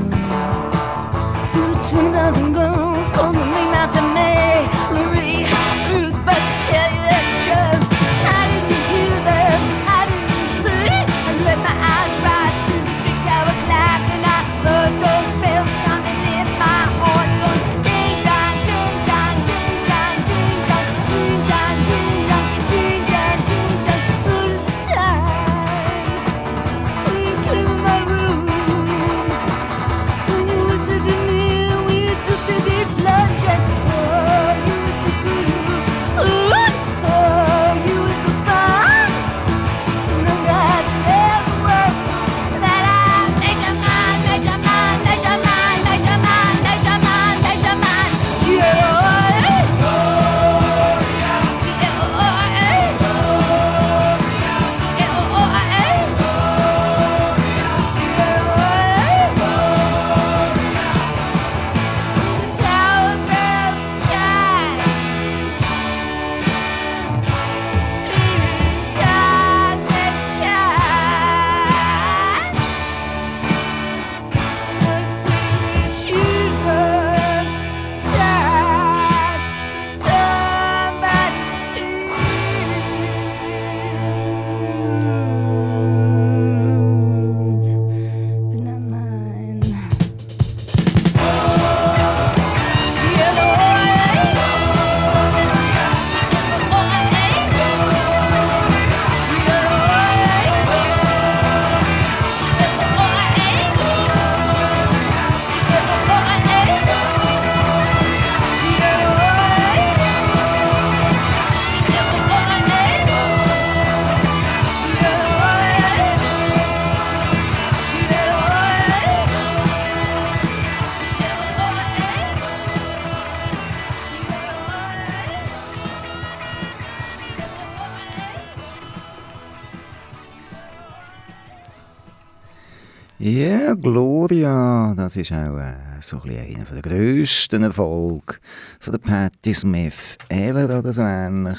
Ja, 133.39 133.75
Gloria, 133.75 134.95
das 134.97 135.17
ist 135.17 135.31
auch 135.31 135.59
äh, 135.59 136.01
so 136.01 136.21
ein 136.23 136.31
einer 136.31 136.65
der 136.65 136.83
grössten 136.83 137.63
Erfolge 137.63 138.35
von 138.81 138.91
der 138.91 138.99
Patti 138.99 139.55
Smith 139.55 140.19
ever 140.29 140.65
oder 140.81 140.93
so 140.93 141.03
ähnlich. 141.03 141.59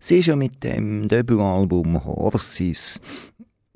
Sie 0.00 0.18
ist 0.18 0.26
ja 0.26 0.34
mit 0.34 0.64
dem 0.64 1.06
Debütalbum 1.06 2.04
Horses 2.04 3.00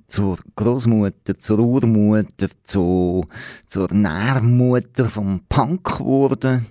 zur 0.08 0.38
Großmutter, 0.56 1.38
zur 1.38 1.60
Urmutter, 1.60 2.48
zu, 2.64 3.24
zur 3.68 3.92
Nährmutter 3.92 5.08
vom 5.08 5.42
Punk 5.48 5.98
geworden 5.98 6.66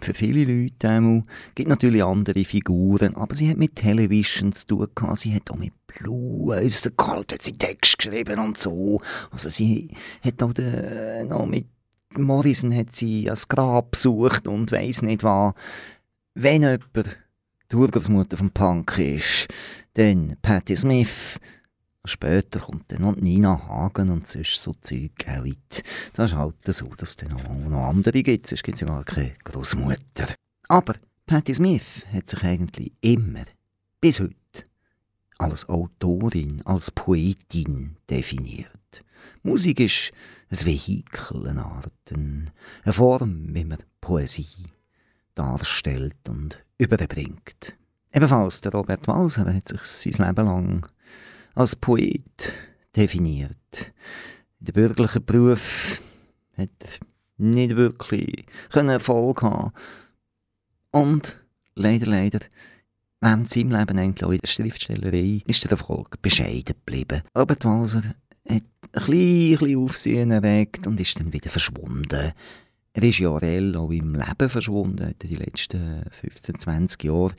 für 0.00 0.14
viele 0.14 0.44
Leute 0.44 0.88
einmal. 0.88 1.22
gibt 1.54 1.68
natürlich 1.68 2.02
andere 2.02 2.44
Figuren, 2.44 3.14
aber 3.14 3.36
sie 3.36 3.48
hat 3.48 3.56
mit 3.56 3.76
Television 3.76 4.52
zu 4.52 4.66
tun 4.66 4.88
gehabt. 4.94 5.18
Sie 5.18 5.32
hat 5.32 5.48
auch 5.50 5.56
mit 5.56 5.72
Blue 5.98 6.56
aus 6.56 6.82
der 6.82 6.92
Kalt 6.92 7.32
hat 7.32 7.42
sie 7.42 7.52
Text 7.52 7.98
geschrieben 7.98 8.38
und 8.38 8.58
so. 8.58 9.00
Also 9.30 9.48
sie 9.48 9.94
hat 10.22 10.42
auch 10.42 10.52
den, 10.52 11.28
noch 11.28 11.46
mit 11.46 11.66
Morrison 12.14 12.74
hat 12.76 12.92
sie 12.94 13.24
das 13.24 13.48
Grab 13.48 13.92
besucht 13.92 14.46
und 14.46 14.70
weiß 14.70 15.02
nicht 15.02 15.22
was. 15.22 15.54
Wenn 16.34 16.62
jemand 16.62 17.18
die 17.70 17.76
Urgroßmutter 17.76 18.36
vom 18.36 18.50
Punk 18.50 18.98
ist, 18.98 19.48
dann 19.94 20.36
Patti 20.42 20.76
Smith, 20.76 21.38
Später 22.04 22.58
kommt 22.58 22.90
dann 22.90 23.02
noch 23.02 23.14
Nina 23.14 23.68
Hagen 23.68 24.10
und 24.10 24.26
sonst 24.26 24.60
so 24.60 24.72
Zeug 24.80 25.12
auch 25.28 25.44
weit. 25.44 25.84
Das 26.14 26.32
ist 26.32 26.36
halt 26.36 26.56
so, 26.66 26.86
dass 26.96 27.10
es 27.10 27.16
dann 27.16 27.30
noch, 27.30 27.48
noch 27.68 27.88
andere 27.88 28.24
gibt, 28.24 28.48
sonst 28.48 28.64
gibt 28.64 28.74
es 28.74 28.80
ja 28.80 28.88
gar 28.88 29.04
keine 29.04 29.34
Großmutter. 29.44 30.34
Aber 30.68 30.94
Patti 31.26 31.54
Smith 31.54 32.04
hat 32.12 32.28
sich 32.28 32.42
eigentlich 32.42 32.92
immer, 33.02 33.44
bis 34.00 34.18
heute, 34.18 34.34
als 35.42 35.68
Autorin, 35.68 36.62
als 36.64 36.90
Poetin 36.90 37.96
definiert. 38.08 39.04
Musik 39.42 39.80
ist 39.80 40.12
ein 40.50 40.66
Vehikel, 40.66 41.48
eine 41.48 41.64
Art, 41.64 41.92
eine 42.12 42.92
Form, 42.92 43.54
wie 43.54 43.64
man 43.64 43.78
Poesie 44.00 44.66
darstellt 45.34 46.28
und 46.28 46.62
überbringt. 46.78 47.76
Ebenfalls 48.12 48.60
der 48.60 48.72
Robert 48.72 49.08
Walser 49.08 49.52
hat 49.52 49.68
sich 49.68 49.82
sein 49.82 50.26
Leben 50.26 50.46
lang 50.46 50.86
als 51.54 51.74
Poet 51.74 52.52
definiert. 52.94 53.92
Der 54.60 54.72
bürgerliche 54.72 55.20
Beruf 55.20 56.00
hat 56.56 57.00
nicht 57.38 57.74
wirklich 57.74 58.44
Erfolg 58.72 59.42
haben 59.42 59.72
Und 60.90 61.44
leider, 61.74 62.06
leider, 62.06 62.40
während 63.22 63.48
seinem 63.48 63.70
Leben 63.70 63.98
eigentlich 63.98 64.28
in 64.28 64.38
der 64.38 64.48
Schriftstellerei 64.48 65.40
ist 65.46 65.64
der 65.64 65.70
Erfolg 65.70 66.20
bescheiden 66.20 66.74
geblieben. 66.84 67.22
Robert 67.38 67.64
Walser 67.64 68.02
hat 68.48 68.64
ein 68.92 69.04
bisschen, 69.06 69.76
Aufsehen 69.76 70.30
erregt 70.32 70.86
und 70.86 71.00
ist 71.00 71.18
dann 71.18 71.32
wieder 71.32 71.48
verschwunden. 71.48 72.32
Er 72.94 73.02
ist 73.02 73.18
ja 73.20 73.30
auch 73.30 73.40
im 73.40 74.14
Leben 74.14 74.48
verschwunden, 74.48 75.14
in 75.22 75.28
den 75.28 75.38
letzten 75.38 76.02
15, 76.10 76.58
20 76.58 77.04
Jahren 77.04 77.32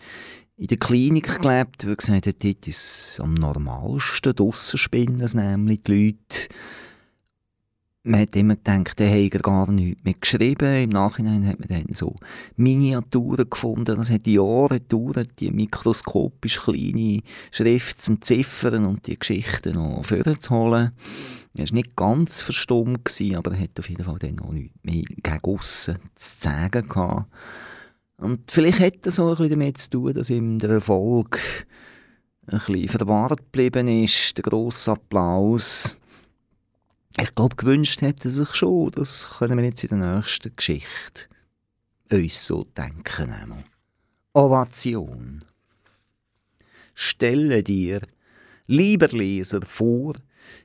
in 0.56 0.67
der 0.67 0.78
Klinik 0.78 1.41
gelebt, 1.41 1.86
wo 1.86 1.96
gesagt 1.96 2.28
hat, 2.28 2.43
dort 2.43 2.67
ist 2.67 3.19
am 3.22 3.34
normalsten, 3.34 4.36
draussen 4.36 4.78
spinnen 4.78 5.22
es 5.22 5.34
nämlich 5.34 5.84
die 5.84 5.91
Leute. 5.91 6.48
Man 8.06 8.20
hat 8.20 8.36
immer 8.36 8.58
gedacht, 8.58 9.00
der 9.00 9.08
hätte 9.08 9.39
gar 9.39 9.72
nichts 9.72 10.04
mehr 10.04 10.16
geschrieben. 10.20 10.76
Im 10.76 10.89
Nachhinein 10.89 11.48
hat 11.48 11.60
man 11.60 11.70
dann 11.70 11.96
so 11.96 12.18
Miniaturen 12.58 13.50
gefunden. 13.50 13.96
Das 13.96 14.12
hat 14.12 14.28
Jahre 14.28 14.82
gedauert, 14.82 15.30
die 15.39 15.52
mikroskopisch 15.52 16.60
kleine 16.60 17.22
Schrift 17.52 18.02
zu 18.02 18.12
entziffern 18.12 18.86
und 18.86 19.08
die 19.08 19.18
Geschichten 19.18 19.76
noch 19.76 20.04
vorzuholen. 20.04 20.92
Er 21.56 21.66
war 21.66 21.74
nicht 21.74 21.96
ganz 21.96 22.42
verstummt, 22.42 23.10
aber 23.36 23.54
er 23.54 23.62
hat 23.62 23.80
auf 23.80 23.88
jeden 23.88 24.04
Fall 24.04 24.19
dann 24.19 24.36
noch 24.36 24.52
nichts 24.52 24.75
mehr 24.84 25.04
gegen 25.04 25.40
aussen 25.44 26.00
zu 26.15 26.42
sagen 26.42 26.90
gehabt. 26.90 27.32
Und 28.17 28.52
vielleicht 28.52 28.82
hat 28.82 29.06
das 29.06 29.17
auch 29.17 29.38
bisschen 29.38 29.52
damit 29.52 29.77
zu 29.77 29.90
tun, 29.92 30.13
dass 30.13 30.30
ihm 30.30 30.60
der 30.60 30.71
Erfolg 30.71 31.40
ein 32.48 32.60
bisschen 32.60 32.90
verwahrt 32.90 33.38
geblieben 33.38 33.88
ist, 33.88 34.38
der 34.38 34.44
grosse 34.44 34.92
Applaus. 34.92 36.00
Ich 37.20 37.36
glaube, 37.36 37.56
gewünscht 37.56 38.02
hätte 38.02 38.30
sich 38.30 38.54
schon, 38.56 38.92
das 38.92 39.28
können 39.38 39.58
wir 39.58 39.66
jetzt 39.66 39.84
in 39.84 40.00
der 40.00 40.16
nächsten 40.16 40.56
Geschichte 40.56 41.26
uns 42.12 42.46
so 42.46 42.64
denken. 42.64 43.32
Einmal. 43.32 43.64
Ovation. 44.34 45.40
Stelle 46.96 47.64
dir, 47.64 48.02
lieber 48.68 49.08
Leser, 49.08 49.62
vor, 49.64 50.16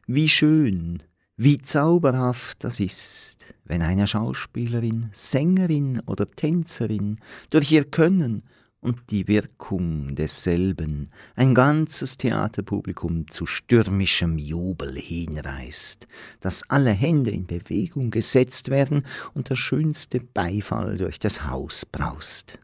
wie 0.06 0.28
schön 0.28 1.02
wie 1.40 1.62
zauberhaft 1.62 2.64
das 2.64 2.80
ist, 2.80 3.46
wenn 3.64 3.80
eine 3.80 4.08
Schauspielerin, 4.08 5.08
Sängerin 5.12 6.00
oder 6.04 6.26
Tänzerin 6.26 7.20
durch 7.50 7.70
ihr 7.70 7.84
Können 7.84 8.42
und 8.80 9.10
die 9.10 9.26
Wirkung 9.26 10.14
desselben 10.14 11.08
ein 11.34 11.54
ganzes 11.54 12.16
Theaterpublikum 12.16 13.28
zu 13.28 13.46
stürmischem 13.46 14.38
Jubel 14.38 14.94
hinreißt, 14.96 16.06
dass 16.40 16.68
alle 16.70 16.92
Hände 16.92 17.30
in 17.30 17.46
Bewegung 17.46 18.10
gesetzt 18.10 18.70
werden 18.70 19.04
und 19.34 19.50
der 19.50 19.56
schönste 19.56 20.20
Beifall 20.20 20.96
durch 20.96 21.18
das 21.18 21.44
Haus 21.46 21.84
braust. 21.86 22.58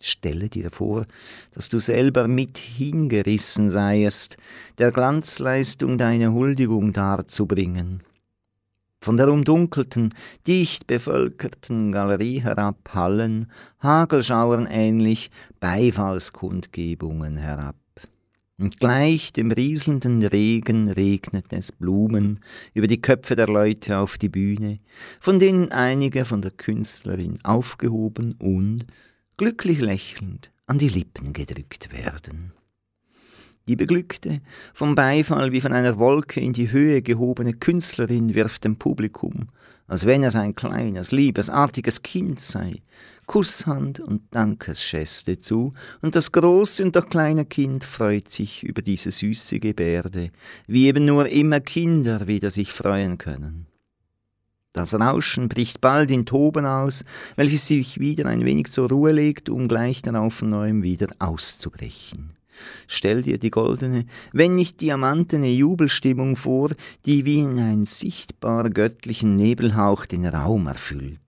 Stelle 0.00 0.48
dir 0.48 0.70
vor, 0.70 1.06
dass 1.52 1.68
du 1.68 1.78
selber 1.78 2.26
mit 2.26 2.56
hingerissen 2.56 3.68
seiest, 3.68 4.38
der 4.78 4.92
Glanzleistung 4.92 5.98
deine 5.98 6.32
Huldigung 6.32 6.94
darzubringen. 6.94 8.02
Von 9.02 9.16
der 9.16 9.32
umdunkelten, 9.32 10.10
dicht 10.46 10.86
bevölkerten 10.86 11.90
Galerie 11.90 12.42
herab 12.42 12.90
hallen, 12.92 13.50
Hagelschauern 13.82 14.66
ähnlich, 14.66 15.30
Beifallskundgebungen 15.58 17.38
herab. 17.38 17.76
Und 18.58 18.78
gleich 18.78 19.32
dem 19.32 19.52
rieselnden 19.52 20.22
Regen 20.22 20.90
regnet 20.90 21.46
es 21.50 21.72
Blumen 21.72 22.40
über 22.74 22.86
die 22.86 23.00
Köpfe 23.00 23.36
der 23.36 23.46
Leute 23.46 23.96
auf 23.96 24.18
die 24.18 24.28
Bühne, 24.28 24.80
von 25.18 25.38
denen 25.38 25.72
einige 25.72 26.26
von 26.26 26.42
der 26.42 26.50
Künstlerin 26.50 27.38
aufgehoben 27.42 28.34
und 28.38 28.84
glücklich 29.38 29.80
lächelnd 29.80 30.52
an 30.66 30.76
die 30.76 30.88
Lippen 30.88 31.32
gedrückt 31.32 31.90
werden. 31.90 32.52
Die 33.70 33.76
beglückte, 33.76 34.40
vom 34.74 34.96
Beifall 34.96 35.52
wie 35.52 35.60
von 35.60 35.72
einer 35.72 35.96
Wolke 35.96 36.40
in 36.40 36.52
die 36.52 36.72
Höhe 36.72 37.02
gehobene 37.02 37.52
Künstlerin 37.52 38.34
wirft 38.34 38.64
dem 38.64 38.74
Publikum, 38.74 39.46
als 39.86 40.06
wenn 40.06 40.24
es 40.24 40.34
ein 40.34 40.56
kleines, 40.56 41.12
liebes, 41.12 41.48
artiges 41.48 42.02
Kind 42.02 42.40
sei, 42.40 42.82
Kusshand 43.26 44.00
und 44.00 44.22
Dankesgeste 44.32 45.38
zu, 45.38 45.70
und 46.02 46.16
das 46.16 46.32
große 46.32 46.82
und 46.82 46.96
das 46.96 47.06
kleine 47.06 47.44
Kind 47.44 47.84
freut 47.84 48.28
sich 48.28 48.64
über 48.64 48.82
diese 48.82 49.12
süße 49.12 49.60
Gebärde, 49.60 50.32
wie 50.66 50.88
eben 50.88 51.04
nur 51.04 51.28
immer 51.28 51.60
Kinder 51.60 52.26
wieder 52.26 52.50
sich 52.50 52.72
freuen 52.72 53.18
können. 53.18 53.66
Das 54.72 54.98
Rauschen 54.98 55.48
bricht 55.48 55.80
bald 55.80 56.10
in 56.10 56.26
Toben 56.26 56.66
aus, 56.66 57.04
welches 57.36 57.68
sich 57.68 58.00
wieder 58.00 58.26
ein 58.26 58.44
wenig 58.44 58.66
zur 58.66 58.88
Ruhe 58.88 59.12
legt, 59.12 59.48
um 59.48 59.68
gleich 59.68 60.02
darauf 60.02 60.34
von 60.34 60.50
neuem 60.50 60.82
wieder 60.82 61.06
auszubrechen. 61.20 62.39
Stell 62.86 63.22
dir 63.22 63.38
die 63.38 63.50
goldene, 63.50 64.04
wenn 64.32 64.54
nicht 64.54 64.80
diamantene 64.80 65.48
Jubelstimmung 65.48 66.36
vor, 66.36 66.70
die 67.06 67.24
wie 67.24 67.40
in 67.40 67.58
einen 67.58 67.84
sichtbar 67.84 68.70
göttlichen 68.70 69.36
Nebelhauch 69.36 70.06
den 70.06 70.26
Raum 70.26 70.66
erfüllt. 70.66 71.18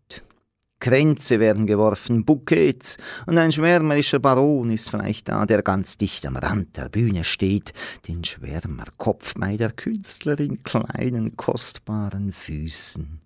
Kränze 0.82 1.38
werden 1.38 1.68
geworfen, 1.68 2.24
Bouquets, 2.24 2.96
und 3.26 3.38
ein 3.38 3.52
schwärmerischer 3.52 4.18
Baron 4.18 4.72
ist 4.72 4.90
vielleicht 4.90 5.28
da, 5.28 5.46
der 5.46 5.62
ganz 5.62 5.96
dicht 5.96 6.26
am 6.26 6.34
Rand 6.36 6.76
der 6.76 6.88
Bühne 6.88 7.22
steht, 7.22 7.72
den 8.08 8.24
Schwärmerkopf 8.24 9.34
bei 9.38 9.56
der 9.56 9.70
Künstlerin 9.70 10.64
kleinen, 10.64 11.36
kostbaren 11.36 12.32
Füßen. 12.32 13.21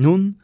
Nun, 0.00 0.36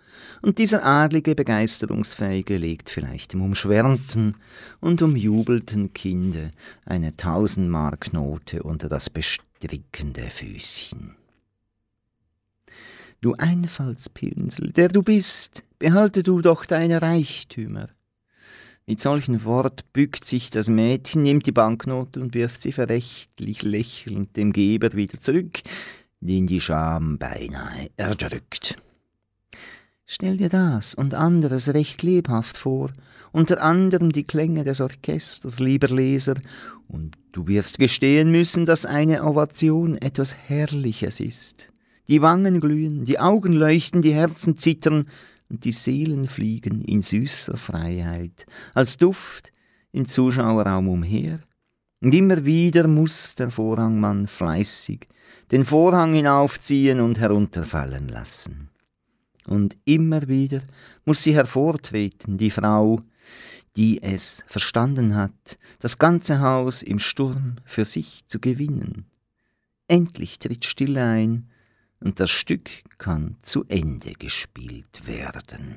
und 0.43 0.59
dieser 0.59 0.85
adlige, 0.85 1.37
begeisterungsfähige 1.37 2.57
legt 2.57 2.91
vielleicht 2.91 3.33
dem 3.33 3.41
umschwärmten 3.41 4.35
und 4.81 5.01
umjubelten 5.01 5.95
Kinde 5.95 6.51
eine 6.85 7.17
Tausendmarknote 7.17 8.65
unter 8.65 8.89
das 8.89 9.11
bestrickende 9.11 10.29
Füßchen. 10.29 11.15
Du 13.21 13.35
Einfallspinsel, 13.35 14.73
der 14.73 14.89
du 14.89 15.03
bist, 15.03 15.63
behalte 15.79 16.25
du 16.25 16.41
doch 16.43 16.65
deine 16.67 17.01
Reichtümer. 17.01 17.89
Mit 18.87 19.01
solchen 19.01 19.45
Wort 19.45 19.93
bückt 19.93 20.25
sich 20.25 20.51
das 20.51 20.69
Mädchen, 20.69 21.23
nimmt 21.23 21.47
die 21.47 21.53
Banknote 21.53 22.21
und 22.21 22.35
wirft 22.35 22.61
sie 22.61 22.73
verächtlich 22.73 23.63
lächelnd 23.63 24.37
dem 24.37 24.53
Geber 24.53 24.95
wieder 24.95 25.19
zurück, 25.19 25.61
den 26.19 26.49
die 26.49 26.61
Scham 26.61 27.19
beinahe 27.19 27.91
erdrückt. 27.97 28.79
Stell 30.07 30.37
dir 30.37 30.51
das 30.51 30.95
und 30.95 31.15
anderes 31.15 31.73
recht 31.73 32.03
lebhaft 32.03 32.59
vor, 32.59 32.91
unter 33.33 33.63
anderem 33.63 34.13
die 34.13 34.25
Klänge 34.25 34.63
des 34.63 34.81
Orchesters, 34.81 35.61
lieber 35.61 35.89
Leser, 35.89 36.35
und 36.89 37.17
du 37.33 37.47
wirst 37.47 37.79
gestehen 37.79 38.31
müssen, 38.31 38.67
dass 38.67 38.85
eine 38.85 39.25
Ovation 39.25 39.97
etwas 39.97 40.37
Herrliches 40.37 41.21
ist. 41.21 41.69
Die 42.07 42.21
Wangen 42.21 42.61
glühen, 42.61 43.05
die 43.05 43.19
Augen 43.19 43.53
leuchten, 43.53 44.03
die 44.03 44.13
Herzen 44.13 44.57
zittern 44.57 45.07
und 45.49 45.65
die 45.65 45.73
Seelen 45.73 46.29
fliegen 46.29 46.83
in 46.83 47.01
süßer 47.01 47.57
Freiheit, 47.57 48.45
als 48.75 48.99
Duft 48.99 49.53
im 49.91 50.07
Zuschauerraum 50.07 50.89
umher. 50.89 51.41
Und 52.03 52.15
immer 52.15 52.45
wieder 52.45 52.87
muss 52.89 53.35
der 53.37 53.51
Vorhangmann 53.51 54.29
fleißig 54.29 55.09
den 55.51 55.65
Vorhang 55.65 56.15
hinaufziehen 56.15 57.01
und 57.01 57.19
herunterfallen 57.19 58.09
lassen. 58.09 58.64
Und 59.47 59.77
immer 59.85 60.29
wieder 60.29 60.61
muss 61.05 61.23
sie 61.23 61.35
hervortreten, 61.35 62.39
die 62.39 62.51
Frau, 62.51 63.01
die 63.77 64.03
es 64.03 64.45
verstanden 64.47 65.17
hat, 65.17 65.59
das 65.81 65.99
ganze 65.99 66.41
Haus 66.41 66.83
im 66.83 66.99
Sturm 66.99 67.57
für 67.65 67.85
sich 67.85 68.27
zu 68.27 68.39
gewinnen. 68.41 69.07
Endlich 69.89 70.39
tritt 70.39 70.65
Stille 70.65 71.05
ein 71.05 71.51
und 72.01 72.21
das 72.21 72.31
Stück 72.31 72.71
kann 72.99 73.37
zu 73.43 73.65
Ende 73.69 74.13
gespielt 74.13 75.07
werden. 75.07 75.77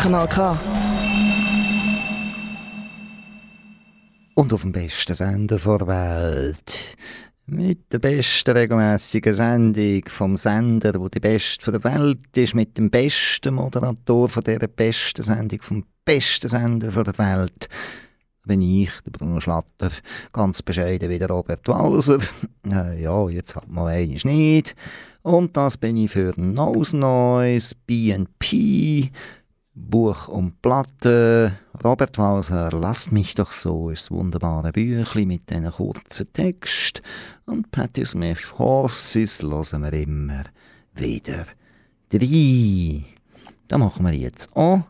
Kanal 0.00 0.28
K. 0.28 0.58
Und 4.34 4.52
auf 4.52 4.62
dem 4.62 4.72
besten 4.72 5.14
Sender 5.14 5.58
der 5.58 5.86
Welt 5.86 6.96
mit 7.50 7.92
der 7.92 7.98
besten 7.98 8.56
regelmäßigen 8.56 9.34
Sendung 9.34 10.02
vom 10.08 10.36
Sender, 10.36 11.00
wo 11.00 11.08
die 11.08 11.20
beste 11.20 11.72
der 11.72 11.84
Welt 11.84 12.36
ist, 12.36 12.54
mit 12.54 12.76
dem 12.78 12.90
besten 12.90 13.54
Moderator 13.54 14.28
von 14.28 14.44
dieser 14.44 14.68
besten 14.68 15.22
Sendung, 15.22 15.60
vom 15.62 15.84
besten 16.04 16.48
Sender 16.48 16.90
der 16.90 17.18
Welt, 17.18 17.68
bin 18.46 18.62
ich, 18.62 18.90
der 19.04 19.10
Bruno 19.10 19.40
Schlatter, 19.40 19.90
ganz 20.32 20.62
bescheiden 20.62 21.10
wie 21.10 21.18
der 21.18 21.28
Robert 21.28 21.66
Walser. 21.68 22.18
Äh, 22.66 23.02
ja, 23.02 23.26
jetzt 23.30 23.56
hat 23.56 23.70
man 23.70 23.86
eines 23.86 24.26
nicht. 24.26 24.76
Und 25.22 25.56
das 25.56 25.78
bin 25.78 25.96
ich 25.96 26.10
für 26.10 26.34
Nose 26.36 26.94
Noise, 26.96 27.74
BNP, 27.86 29.10
Buch 29.74 30.28
und 30.28 30.60
Platte. 30.62 31.52
Robert 31.84 32.18
Walser, 32.18 32.70
lasst 32.72 33.12
mich 33.12 33.34
doch 33.34 33.52
so, 33.52 33.90
ist 33.90 34.04
das 34.04 34.10
wunderbare 34.10 34.72
Büchlein 34.72 35.28
mit 35.28 35.48
diesen 35.48 35.70
kurzen 35.70 36.32
Text. 36.32 37.02
Und 37.46 37.70
Patti 37.70 38.04
Smith, 38.04 38.58
Horses, 38.58 39.42
hören 39.42 39.82
wir 39.82 39.92
immer 39.92 40.44
wieder 40.94 41.46
drei. 42.08 43.04
Das 43.68 43.78
machen 43.78 44.04
wir 44.04 44.14
jetzt 44.14 44.54
auch. 44.56 44.82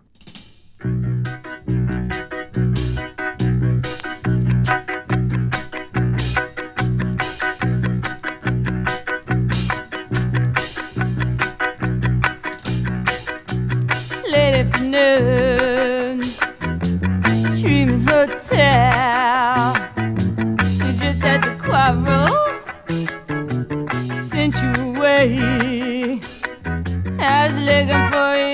Afternoon. 14.94 16.20
Dreaming 17.60 18.06
hotel. 18.06 19.74
We 19.96 20.92
just 20.98 21.22
had 21.22 21.42
to 21.44 21.56
quarrel. 21.58 22.28
Sent 24.24 24.54
you 24.62 24.72
away. 24.90 26.20
I 27.18 27.48
was 27.48 27.56
looking 27.62 28.10
for 28.10 28.36
you. 28.36 28.49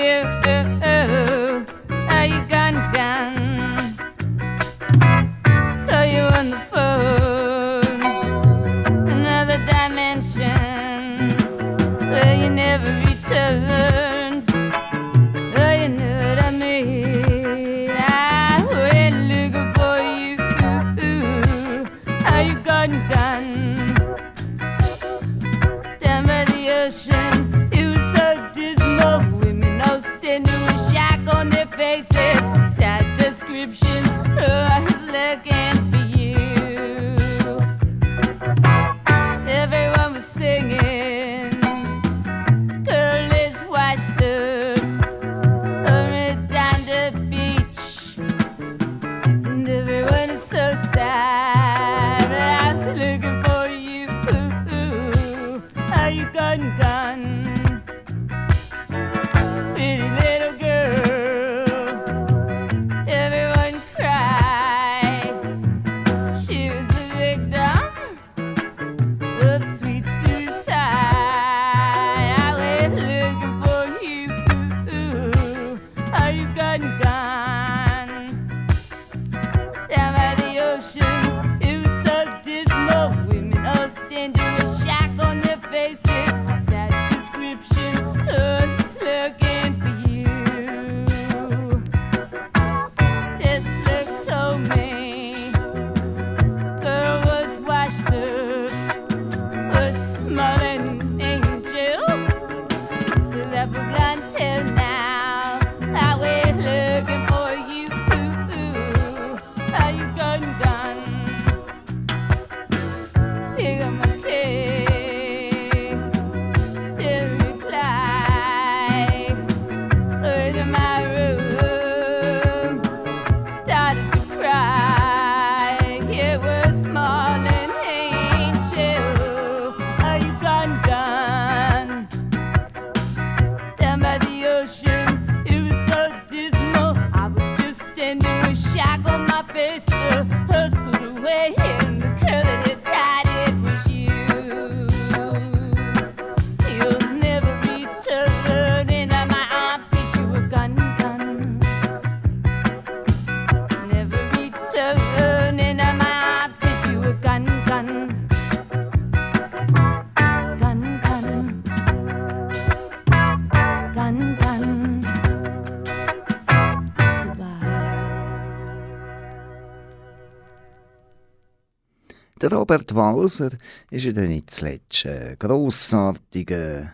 Der 172.41 172.51
Robert 172.51 172.93
Walser 172.93 173.49
ist 173.89 174.05
ja 174.05 174.11
nicht 174.11 174.51
zuletzt 174.51 175.07
ein 175.07 175.35
grossartiger 175.39 176.93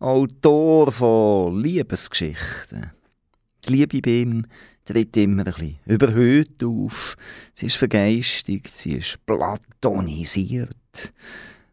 Autor 0.00 0.90
von 0.90 1.56
Liebesgeschichten. 1.62 2.90
Die 3.68 3.72
Liebe 3.72 4.00
bei 4.00 4.10
ihm 4.10 4.46
tritt 4.84 5.16
immer 5.16 5.46
ein 5.46 5.52
bisschen 5.52 5.78
überhöht 5.86 6.64
auf. 6.64 7.16
Sie 7.54 7.66
ist 7.66 7.76
vergeistigt, 7.76 8.74
sie 8.74 8.94
ist 8.94 9.24
platonisiert. 9.26 10.74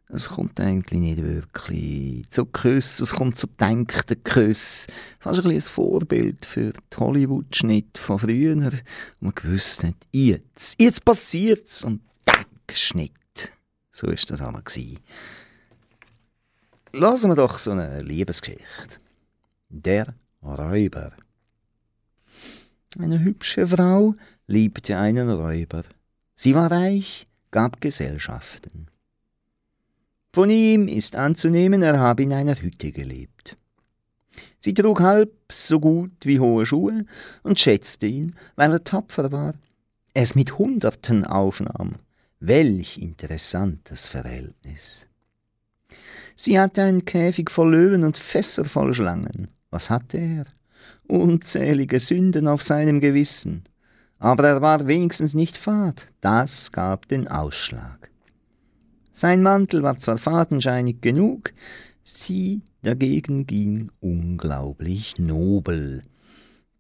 Es 0.10 0.30
kommt 0.30 0.60
eigentlich 0.60 1.00
nicht 1.00 1.24
wirklich 1.24 2.30
zu 2.30 2.46
Küssen, 2.46 3.04
es 3.04 3.14
kommt 3.16 3.36
zu 3.36 3.48
gedenkten 3.48 4.24
Küssen. 4.24 4.92
Fast 5.20 5.44
ein, 5.44 5.52
ein 5.52 5.62
Vorbild 5.62 6.46
für 6.46 6.72
die 6.72 6.98
Hollywood-Schnitt 6.98 7.98
von 7.98 8.20
früher, 8.20 8.56
wo 8.62 9.26
man 9.26 9.34
gewusst 9.34 9.84
hat, 9.84 9.96
jetzt, 10.12 10.80
jetzt 10.80 11.04
passiert's 11.04 11.84
und 11.84 12.02
tack, 12.68 12.78
Schnitt. 12.78 13.52
So 13.92 14.08
war 14.08 14.16
das 14.16 14.42
einmal. 14.42 14.64
Lassen 16.94 17.32
wir 17.32 17.36
doch 17.36 17.58
so 17.58 17.72
eine 17.72 18.02
Liebesgeschichte. 18.02 18.98
Der 19.70 20.14
Räuber. 20.42 21.14
Eine 22.98 23.20
hübsche 23.20 23.68
Frau 23.68 24.14
liebte 24.48 24.98
einen 24.98 25.30
Räuber. 25.30 25.84
Sie 26.34 26.56
war 26.56 26.72
reich, 26.72 27.26
gab 27.52 27.82
Gesellschaften. 27.82 28.88
Von 30.34 30.50
ihm 30.50 30.88
ist 30.88 31.16
anzunehmen, 31.16 31.82
er 31.82 32.00
habe 32.00 32.24
in 32.24 32.34
einer 32.34 32.56
Hütte 32.62 32.92
gelebt. 32.92 33.56
Sie 34.60 34.74
trug 34.74 35.02
halb 35.02 35.34
so 35.52 35.80
gut 35.80 36.12
wie 36.22 36.40
hohe 36.40 36.66
Schuhe 36.66 37.06
und 37.44 37.60
schätzte 37.60 38.06
ihn, 38.06 38.36
weil 38.56 38.72
er 38.72 38.84
tapfer 38.84 39.32
war, 39.32 39.54
es 40.14 40.36
mit 40.36 40.58
Hunderten 40.58 41.26
aufnahm. 41.26 41.96
Welch 42.40 43.00
interessantes 43.00 44.08
Verhältnis. 44.08 45.08
Sie 46.36 46.60
hatte 46.60 46.84
einen 46.84 47.04
Käfig 47.04 47.50
voll 47.50 47.72
Löwen 47.72 48.04
und 48.04 48.18
Fässer 48.18 48.64
voll 48.64 48.94
Schlangen. 48.94 49.48
Was 49.72 49.90
hatte 49.90 50.20
er? 50.20 50.46
Unzählige 51.08 52.00
Sünden 52.00 52.48
auf 52.48 52.62
seinem 52.62 53.00
Gewissen. 53.00 53.64
Aber 54.20 54.48
er 54.48 54.62
war 54.62 54.86
wenigstens 54.86 55.34
nicht 55.34 55.58
fad. 55.58 56.08
Das 56.22 56.72
gab 56.72 57.08
den 57.08 57.28
Ausschlag. 57.28 58.12
Sein 59.12 59.42
Mantel 59.42 59.82
war 59.82 59.98
zwar 59.98 60.20
fadenscheinig 60.20 61.02
genug, 61.02 61.54
sie 62.04 62.62
dagegen 62.84 63.48
ging 63.48 63.90
unglaublich 64.00 65.18
nobel. 65.18 66.04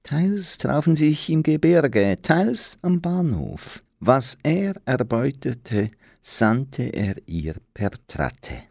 Teils 0.04 0.60
trafen 0.60 0.96
sie 0.96 1.10
sich 1.10 1.32
im 1.32 1.42
Gebirge, 1.42 2.20
teils 2.22 2.78
am 2.84 3.02
Bahnhof. 3.02 3.82
Was 4.00 4.38
er 4.44 4.76
erbeutete, 4.86 5.90
sandte 6.22 6.84
er 6.84 7.16
ihr 7.26 7.56
per 7.74 7.92
Tratte. 8.08 8.62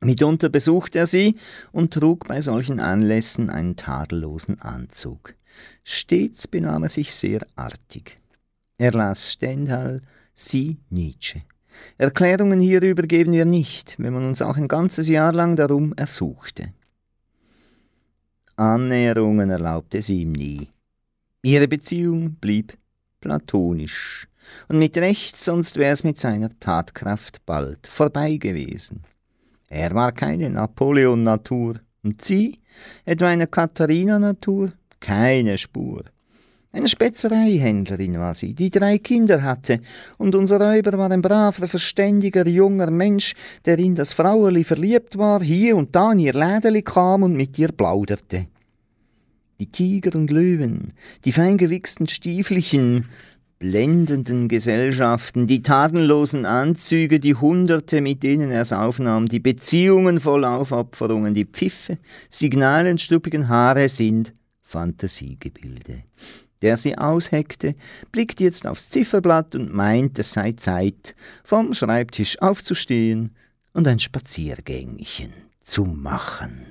Mitunter 0.00 0.48
besuchte 0.48 0.98
er 0.98 1.06
sie 1.06 1.36
und 1.72 1.92
trug 1.92 2.26
bei 2.26 2.40
solchen 2.40 2.80
Anlässen 2.80 3.48
einen 3.48 3.76
tadellosen 3.76 4.60
Anzug. 4.60 5.34
Stets 5.84 6.48
benahm 6.48 6.84
er 6.84 6.88
sich 6.88 7.12
sehr 7.12 7.46
artig. 7.56 8.16
Er 8.76 8.92
las 8.92 9.32
Stendhal, 9.32 10.02
sie 10.34 10.78
Nietzsche. 10.88 11.40
Erklärungen 11.96 12.60
hierüber 12.60 13.02
geben 13.02 13.32
wir 13.32 13.44
nicht, 13.44 13.96
wenn 13.98 14.12
man 14.12 14.24
uns 14.24 14.42
auch 14.42 14.56
ein 14.56 14.68
ganzes 14.68 15.08
Jahr 15.08 15.32
lang 15.32 15.54
darum 15.54 15.92
ersuchte. 15.94 16.72
Annäherungen 18.56 19.50
erlaubte 19.50 20.02
sie 20.02 20.22
ihm 20.22 20.32
nie. 20.32 20.68
Ihre 21.42 21.68
Beziehung 21.68 22.34
blieb 22.34 22.76
platonisch, 23.20 24.28
und 24.68 24.78
mit 24.78 24.96
Recht, 24.96 25.36
sonst 25.36 25.76
wär's 25.76 26.04
mit 26.04 26.18
seiner 26.18 26.50
Tatkraft 26.58 27.44
bald 27.44 27.86
vorbei 27.86 28.36
gewesen. 28.36 29.02
Er 29.68 29.94
war 29.94 30.12
keine 30.12 30.50
Napoleon-Natur, 30.50 31.80
und 32.02 32.24
sie, 32.24 32.58
etwa 33.04 33.28
eine 33.28 33.46
Katharina-Natur, 33.46 34.72
keine 35.00 35.58
Spur. 35.58 36.04
Eine 36.70 36.88
Spezereihändlerin 36.88 38.18
war 38.18 38.34
sie, 38.34 38.54
die 38.54 38.70
drei 38.70 38.98
Kinder 38.98 39.42
hatte, 39.42 39.80
und 40.18 40.34
unser 40.34 40.60
Räuber 40.60 40.96
war 40.98 41.10
ein 41.10 41.22
braver, 41.22 41.66
verständiger, 41.66 42.46
junger 42.46 42.90
Mensch, 42.90 43.34
der 43.64 43.78
in 43.78 43.94
das 43.94 44.12
Fraueli 44.12 44.64
verliebt 44.64 45.16
war, 45.18 45.42
hier 45.42 45.76
und 45.76 45.96
da 45.96 46.12
in 46.12 46.20
ihr 46.20 46.34
Lädeli 46.34 46.82
kam 46.82 47.22
und 47.22 47.36
mit 47.36 47.58
ihr 47.58 47.72
plauderte. 47.72 48.48
Die 49.60 49.70
Tiger 49.70 50.16
und 50.16 50.30
Löwen, 50.30 50.92
die 51.24 51.32
feingewichsten 51.32 52.06
Stiefelchen, 52.06 53.06
blendenden 53.58 54.48
Gesellschaften, 54.48 55.48
die 55.48 55.62
tatenlosen 55.62 56.46
Anzüge, 56.46 57.18
die 57.18 57.34
Hunderte, 57.34 58.00
mit 58.00 58.22
denen 58.22 58.52
er 58.52 58.62
es 58.62 58.72
aufnahm, 58.72 59.28
die 59.28 59.40
Beziehungen 59.40 60.20
voll 60.20 60.44
Aufopferungen, 60.44 61.34
die 61.34 61.44
Pfiffe, 61.44 61.98
signalenstruppigen 62.28 63.48
Haare 63.48 63.88
sind 63.88 64.32
Fantasiegebilde 64.62 66.04
der 66.62 66.76
sie 66.76 66.98
ausheckte, 66.98 67.74
blickt 68.12 68.40
jetzt 68.40 68.66
aufs 68.66 68.90
Zifferblatt 68.90 69.54
und 69.54 69.72
meint, 69.72 70.18
es 70.18 70.32
sei 70.32 70.52
Zeit, 70.52 71.14
vom 71.44 71.74
Schreibtisch 71.74 72.40
aufzustehen 72.40 73.34
und 73.72 73.86
ein 73.86 73.98
Spaziergängchen 73.98 75.32
zu 75.62 75.84
machen. 75.84 76.66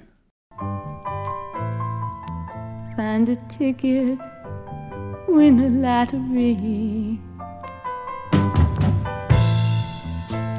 Find 2.98 3.30
a 3.30 3.36
ticket, 3.48 4.20
win 5.28 5.60
a 5.60 5.70
lottery. 5.70 7.20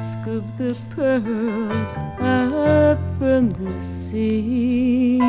Scoop 0.01 0.45
the 0.57 0.75
pearls 0.95 1.97
up 2.21 2.97
from 3.19 3.51
the 3.51 3.81
sea. 3.81 5.19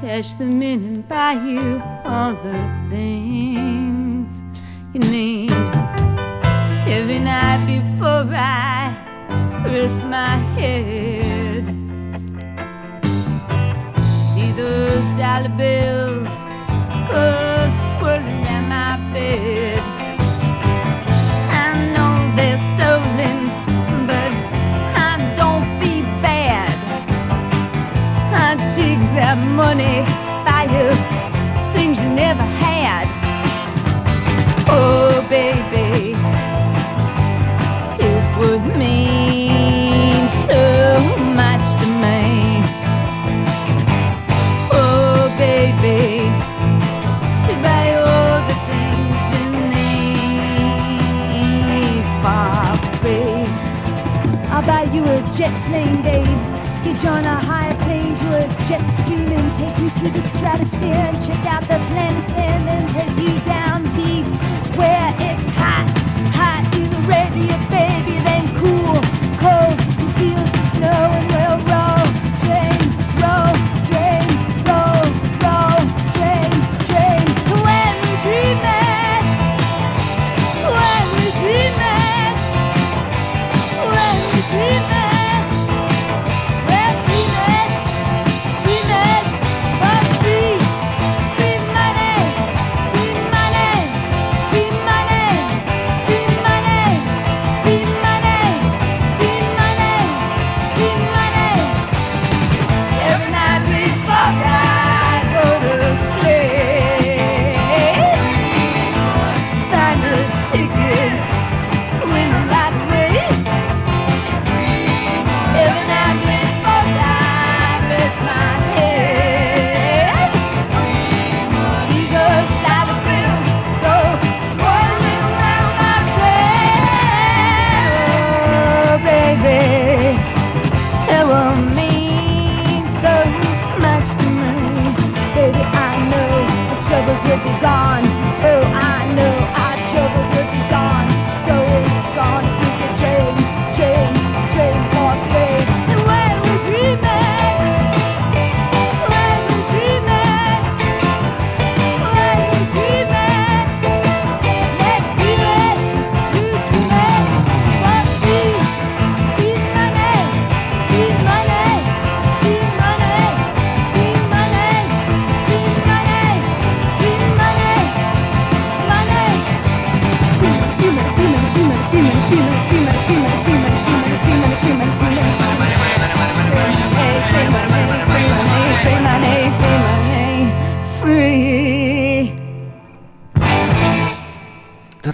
cash 0.00 0.34
them 0.34 0.60
in 0.62 0.84
and 0.84 1.08
buy 1.08 1.32
you 1.32 1.80
all 2.04 2.34
the 2.34 2.58
things 2.88 4.42
you 4.92 5.00
need. 5.00 5.52
Every 6.86 7.18
night 7.18 7.60
before 7.66 8.26
I 8.34 8.94
rest 9.64 10.04
my 10.06 10.36
head, 10.56 11.19
those 14.60 15.08
dollar 15.18 15.48
bills 15.48 16.46
go 17.08 17.24
swirling 17.88 18.44
at 18.56 18.64
my 18.74 18.92
bed. 19.12 19.80
I 21.64 21.68
know 21.94 22.14
they're 22.36 22.62
stolen, 22.72 23.38
but 24.10 24.32
I 25.08 25.12
don't 25.40 25.66
feel 25.80 26.04
bad. 26.28 26.74
I 28.46 28.50
take 28.76 29.02
that 29.20 29.38
money 29.62 29.96
by 30.46 30.62
you 30.74 30.88
things 31.72 31.96
you 32.02 32.10
never 32.24 32.46
had. 32.64 33.06
Oh, 34.68 35.26
baby, 35.28 35.69
jet 55.40 55.64
plane, 55.64 56.02
babe. 56.02 56.26
Get 56.84 57.02
you 57.02 57.08
on 57.08 57.24
a 57.24 57.36
high 57.40 57.72
plane 57.84 58.14
to 58.14 58.26
a 58.40 58.46
jet 58.68 58.84
stream 58.90 59.28
and 59.32 59.54
take 59.54 59.72
you 59.78 59.88
through 59.96 60.10
the 60.10 60.20
stratosphere 60.20 60.92
and 61.08 61.16
check 61.26 61.46
out 61.46 61.62
the 61.62 61.80
planet 61.88 62.28
and 62.36 62.68
then 62.68 62.84
take 62.92 63.16
you 63.16 63.32
down 63.48 63.84
deep 63.94 64.26
where 64.76 65.08
it's 65.16 65.48
hot, 65.56 65.88
hot 66.36 66.64
in 66.76 66.92
Arabia, 67.04 67.56
baby, 67.72 68.20
then 68.20 68.44
cool, 68.60 69.00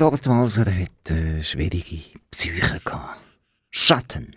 Robert 0.07 0.29
Walser 0.29 0.67
hat 0.67 1.11
eine 1.11 1.43
schwierige 1.43 2.01
Psyche 2.31 2.79
gehabt. 2.85 3.19
Schatten. 3.73 4.37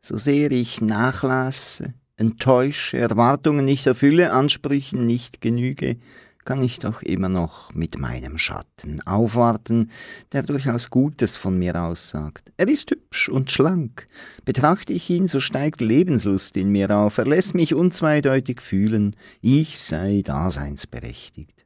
So 0.00 0.16
sehr 0.16 0.50
ich 0.52 0.80
nachlasse, 0.80 1.92
enttäusche, 2.16 2.96
Erwartungen 2.96 3.66
nicht 3.66 3.86
erfülle, 3.86 4.32
Ansprüchen 4.32 5.04
nicht 5.04 5.42
genüge, 5.42 5.98
kann 6.46 6.62
ich 6.62 6.78
doch 6.78 7.02
immer 7.02 7.28
noch 7.28 7.74
mit 7.74 7.98
meinem 7.98 8.38
Schatten 8.38 9.02
aufwarten, 9.06 9.90
der 10.32 10.44
durchaus 10.44 10.88
Gutes 10.88 11.36
von 11.36 11.58
mir 11.58 11.78
aussagt. 11.78 12.50
Er 12.56 12.68
ist 12.68 12.90
hübsch 12.90 13.28
und 13.28 13.50
schlank. 13.50 14.06
Betrachte 14.46 14.94
ich 14.94 15.10
ihn, 15.10 15.26
so 15.26 15.40
steigt 15.40 15.82
Lebenslust 15.82 16.56
in 16.56 16.72
mir 16.72 16.90
auf. 16.96 17.18
Er 17.18 17.26
lässt 17.26 17.54
mich 17.54 17.74
unzweideutig 17.74 18.62
fühlen, 18.62 19.14
ich 19.42 19.78
sei 19.78 20.22
daseinsberechtigt. 20.24 21.59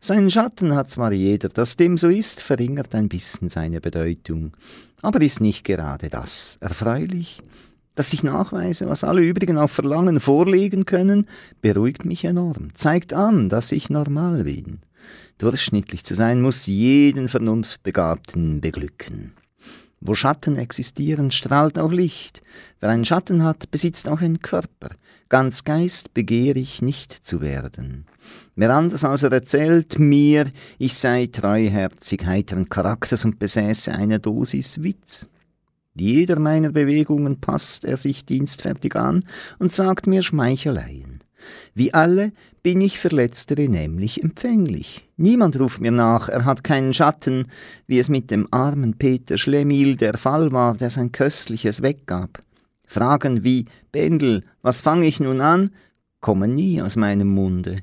Seinen 0.00 0.30
Schatten 0.30 0.74
hat 0.74 0.90
zwar 0.90 1.12
jeder, 1.12 1.48
dass 1.48 1.76
dem 1.76 1.96
so 1.96 2.08
ist, 2.08 2.40
verringert 2.40 2.94
ein 2.94 3.08
bisschen 3.08 3.48
seine 3.48 3.80
Bedeutung. 3.80 4.52
Aber 5.02 5.20
ist 5.20 5.40
nicht 5.40 5.64
gerade 5.64 6.08
das 6.08 6.58
erfreulich? 6.60 7.42
Dass 7.94 8.12
ich 8.12 8.24
nachweise, 8.24 8.88
was 8.88 9.04
alle 9.04 9.22
übrigen 9.22 9.56
auf 9.56 9.70
Verlangen 9.70 10.18
vorlegen 10.18 10.84
können, 10.84 11.26
beruhigt 11.62 12.04
mich 12.04 12.24
enorm, 12.24 12.74
zeigt 12.74 13.12
an, 13.12 13.48
dass 13.48 13.70
ich 13.70 13.88
normal 13.88 14.44
bin. 14.44 14.80
Durchschnittlich 15.38 16.04
zu 16.04 16.14
sein 16.14 16.40
muss 16.40 16.66
jeden 16.66 17.28
Vernunftbegabten 17.28 18.60
beglücken. 18.60 19.32
Wo 20.06 20.14
Schatten 20.14 20.56
existieren, 20.56 21.30
strahlt 21.30 21.78
auch 21.78 21.90
Licht. 21.90 22.42
Wer 22.78 22.90
einen 22.90 23.06
Schatten 23.06 23.42
hat, 23.42 23.70
besitzt 23.70 24.06
auch 24.06 24.20
einen 24.20 24.40
Körper. 24.40 24.90
Ganz 25.30 25.64
Geist 25.64 26.12
begehre 26.12 26.58
ich 26.58 26.82
nicht 26.82 27.10
zu 27.10 27.40
werden. 27.40 28.04
Wer 28.54 28.68
anders 28.74 29.02
als 29.02 29.22
er 29.22 29.32
erzählt 29.32 29.98
mir, 29.98 30.50
ich 30.78 30.92
sei 30.94 31.26
treuherzig, 31.26 32.26
heiteren 32.26 32.68
Charakters 32.68 33.24
und 33.24 33.38
besäße 33.38 33.92
eine 33.92 34.20
Dosis 34.20 34.82
Witz. 34.82 35.30
Jeder 35.94 36.38
meiner 36.38 36.70
Bewegungen 36.70 37.40
passt 37.40 37.86
er 37.86 37.96
sich 37.96 38.26
dienstfertig 38.26 38.96
an 38.96 39.24
und 39.58 39.72
sagt 39.72 40.06
mir 40.06 40.22
Schmeicheleien. 40.22 41.20
Wie 41.72 41.94
alle 41.94 42.32
bin 42.62 42.82
ich 42.82 42.98
für 42.98 43.08
letztere 43.08 43.70
nämlich 43.70 44.22
empfänglich. 44.22 45.03
Niemand 45.16 45.58
ruft 45.60 45.80
mir 45.80 45.92
nach, 45.92 46.28
er 46.28 46.44
hat 46.44 46.64
keinen 46.64 46.92
Schatten, 46.92 47.46
wie 47.86 47.98
es 47.98 48.08
mit 48.08 48.30
dem 48.30 48.48
armen 48.50 48.98
Peter 48.98 49.38
Schlemihl 49.38 49.96
der 49.96 50.18
Fall 50.18 50.50
war, 50.50 50.76
der 50.76 50.90
sein 50.90 51.12
Köstliches 51.12 51.82
weggab. 51.82 52.40
Fragen 52.86 53.44
wie 53.44 53.66
Bendel, 53.92 54.42
was 54.62 54.80
fange 54.80 55.06
ich 55.06 55.20
nun 55.20 55.40
an, 55.40 55.70
kommen 56.20 56.54
nie 56.54 56.82
aus 56.82 56.96
meinem 56.96 57.28
Munde. 57.28 57.78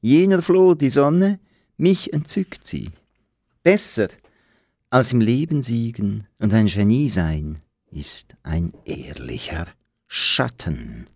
Jener 0.00 0.40
floh 0.42 0.74
die 0.74 0.90
Sonne, 0.90 1.38
mich 1.76 2.12
entzückt 2.12 2.66
sie. 2.66 2.90
Besser 3.62 4.08
als 4.88 5.12
im 5.12 5.20
Leben 5.20 5.62
siegen 5.62 6.26
und 6.38 6.54
ein 6.54 6.66
Genie 6.66 7.10
sein, 7.10 7.58
ist 7.90 8.36
ein 8.42 8.72
ehrlicher 8.84 9.66
Schatten. 10.06 11.06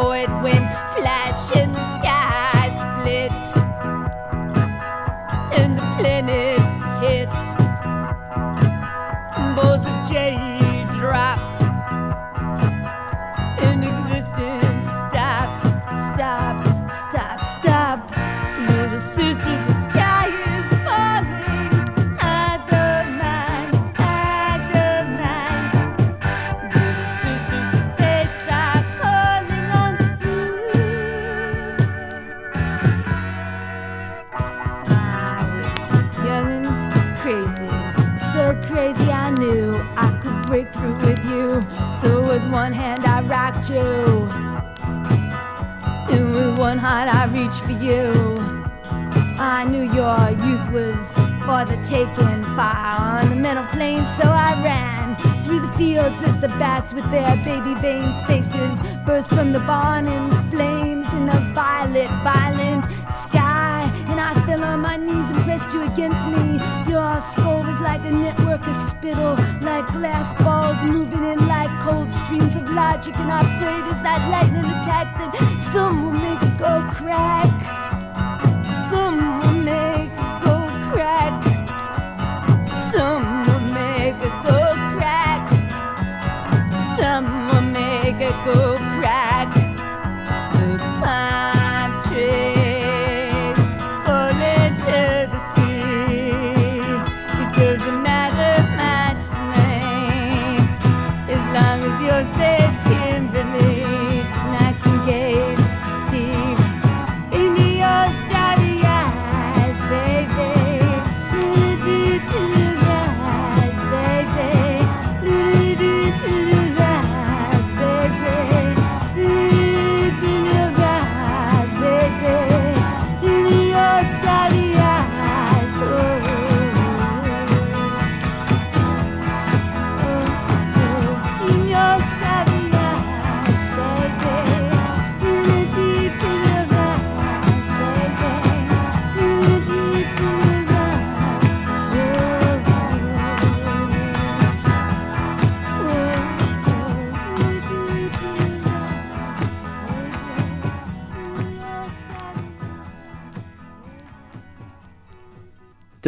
In 0.00 0.42
the 0.42 0.59
one 46.70 46.78
heart 46.78 47.12
I 47.12 47.24
reached 47.24 47.62
for 47.62 47.72
you. 47.72 48.12
I 49.40 49.64
knew 49.64 49.86
your 49.92 50.20
youth 50.46 50.70
was 50.70 51.00
for 51.44 51.64
the 51.66 51.76
taking, 51.82 52.44
fire 52.54 53.24
on 53.24 53.28
the 53.28 53.34
metal 53.34 53.64
plain, 53.74 54.06
so 54.06 54.22
I 54.22 54.50
ran 54.62 55.16
through 55.42 55.62
the 55.66 55.72
fields 55.72 56.22
as 56.22 56.38
the 56.38 56.46
bats 56.62 56.94
with 56.94 57.10
their 57.10 57.34
baby 57.38 57.74
vein 57.80 58.06
faces 58.28 58.78
burst 59.04 59.30
from 59.34 59.52
the 59.52 59.58
barn 59.70 60.06
in 60.06 60.30
flames 60.52 61.12
in 61.14 61.28
a 61.28 61.40
violet, 61.52 62.10
violent 62.22 62.86
I 64.30 64.34
fell 64.46 64.62
on 64.62 64.78
my 64.78 64.96
knees 64.96 65.28
and 65.28 65.40
pressed 65.40 65.74
you 65.74 65.82
against 65.82 66.28
me. 66.28 66.60
Your 66.88 67.20
skull 67.20 67.64
was 67.64 67.80
like 67.80 68.02
a 68.02 68.12
network 68.12 68.64
of 68.64 68.76
spittle, 68.88 69.34
like 69.60 69.86
glass 69.88 70.32
balls 70.44 70.84
moving 70.84 71.24
in 71.24 71.48
like 71.48 71.70
cold 71.80 72.12
streams 72.12 72.54
of 72.54 72.70
logic. 72.70 73.16
And 73.16 73.32
I 73.32 73.42
prayed 73.58 73.90
as 73.92 74.00
that 74.02 74.30
lightning 74.30 74.70
attack 74.70 75.18
that 75.18 75.32
some 75.58 76.04
will 76.04 76.12
make 76.12 76.40
it 76.40 76.56
go 76.58 76.88
crack. 76.92 77.50
Some 78.88 79.40
will 79.40 79.62
make 79.64 80.12
it 80.12 80.44
go 80.44 80.56
crack. 80.92 81.50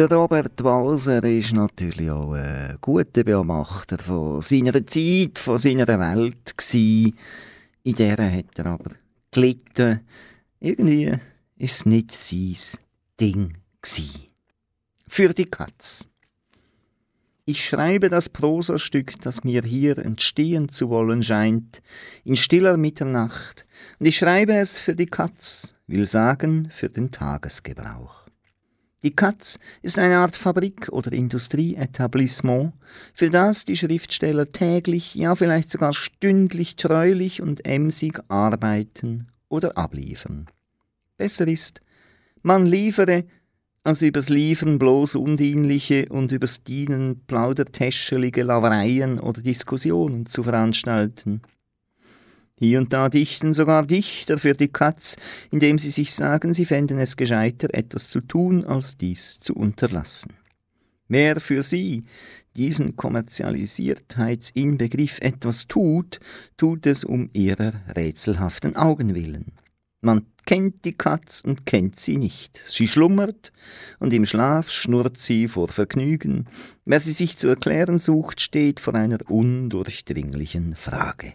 Der 0.03 0.17
Robert 0.17 0.61
Walser 0.61 1.23
ist 1.23 1.53
natürlich 1.53 2.11
auch 2.11 2.33
ein 2.33 2.77
guter 2.81 3.23
Beobachter 3.23 3.97
von 3.97 4.41
seiner 4.41 4.85
Zeit, 4.85 5.39
von 5.39 5.57
seiner 5.57 5.87
Welt 5.87 6.57
gewesen. 6.57 7.17
In 7.83 7.95
der 7.95 8.17
hat 8.17 8.59
er 8.59 8.65
aber 8.65 8.91
gelitten. 9.31 10.01
Irgendwie 10.59 11.09
war 11.09 11.19
es 11.57 11.85
nicht 11.85 12.11
sein 12.11 12.81
Ding 13.17 13.53
gewesen. 13.81 14.23
Für 15.07 15.29
die 15.29 15.45
Katz. 15.45 16.09
Ich 17.45 17.63
schreibe 17.63 18.09
das 18.09 18.27
Prosastück, 18.27 19.21
das 19.21 19.45
mir 19.45 19.61
hier 19.63 19.97
entstehen 19.99 20.67
zu 20.67 20.89
wollen 20.89 21.23
scheint, 21.23 21.81
in 22.25 22.35
stiller 22.35 22.75
Mitternacht, 22.75 23.65
und 23.99 24.05
ich 24.05 24.17
schreibe 24.17 24.53
es 24.53 24.77
für 24.77 24.97
die 24.97 25.05
Katz, 25.05 25.75
will 25.87 26.05
sagen 26.05 26.67
für 26.69 26.89
den 26.89 27.09
Tagesgebrauch. 27.09 28.22
Die 29.03 29.13
Katz 29.13 29.59
ist 29.81 29.99
eine 29.99 30.17
Art 30.19 30.37
Fabrik 30.37 30.87
oder 30.89 31.11
Industrieetablissement, 31.11 32.71
für 33.13 33.29
das 33.29 33.65
die 33.65 33.75
Schriftsteller 33.75 34.49
täglich, 34.53 35.13
ja 35.15 35.35
vielleicht 35.35 35.69
sogar 35.69 35.93
stündlich 35.93 36.77
treulich 36.77 37.41
und 37.41 37.65
emsig 37.65 38.21
arbeiten 38.29 39.27
oder 39.49 39.77
abliefern. 39.77 40.47
Besser 41.17 41.47
ist, 41.49 41.81
man 42.43 42.65
liefere, 42.65 43.25
als 43.83 44.01
übers 44.01 44.29
Liefern 44.29 44.79
bloß 44.79 45.15
undienliche 45.15 46.07
und 46.07 46.31
übers 46.31 46.63
Dienen 46.63 47.25
plaudertäschelige 47.27 48.43
Lavereien 48.43 49.19
oder 49.19 49.41
Diskussionen 49.41 50.25
zu 50.25 50.43
veranstalten. 50.43 51.41
Hier 52.59 52.79
und 52.79 52.93
da 52.93 53.09
dichten 53.09 53.53
sogar 53.53 53.85
Dichter 53.85 54.37
für 54.37 54.53
die 54.53 54.67
Katz, 54.67 55.17
indem 55.51 55.79
sie 55.79 55.89
sich 55.89 56.13
sagen, 56.13 56.53
sie 56.53 56.65
fänden 56.65 56.99
es 56.99 57.17
gescheiter, 57.17 57.73
etwas 57.73 58.09
zu 58.09 58.21
tun, 58.21 58.63
als 58.63 58.97
dies 58.97 59.39
zu 59.39 59.55
unterlassen. 59.55 60.33
Wer 61.07 61.41
für 61.41 61.61
sie 61.61 62.03
diesen 62.55 62.95
Kommerzialisiertheitsinbegriff 62.95 65.19
etwas 65.19 65.67
tut, 65.67 66.19
tut 66.57 66.85
es 66.85 67.03
um 67.03 67.29
ihrer 67.33 67.73
rätselhaften 67.95 68.75
Augen 68.75 69.15
willen. 69.15 69.53
Man 70.01 70.27
kennt 70.45 70.85
die 70.85 70.93
Katz 70.93 71.41
und 71.41 71.65
kennt 71.65 71.97
sie 71.97 72.17
nicht. 72.17 72.61
Sie 72.65 72.87
schlummert 72.87 73.51
und 73.99 74.13
im 74.13 74.25
Schlaf 74.25 74.69
schnurrt 74.69 75.17
sie 75.17 75.47
vor 75.47 75.69
Vergnügen. 75.69 76.45
Wer 76.85 76.99
sie 76.99 77.13
sich 77.13 77.37
zu 77.37 77.47
erklären 77.47 77.99
sucht, 77.99 78.41
steht 78.41 78.79
vor 78.79 78.95
einer 78.95 79.19
undurchdringlichen 79.29 80.75
Frage. 80.75 81.33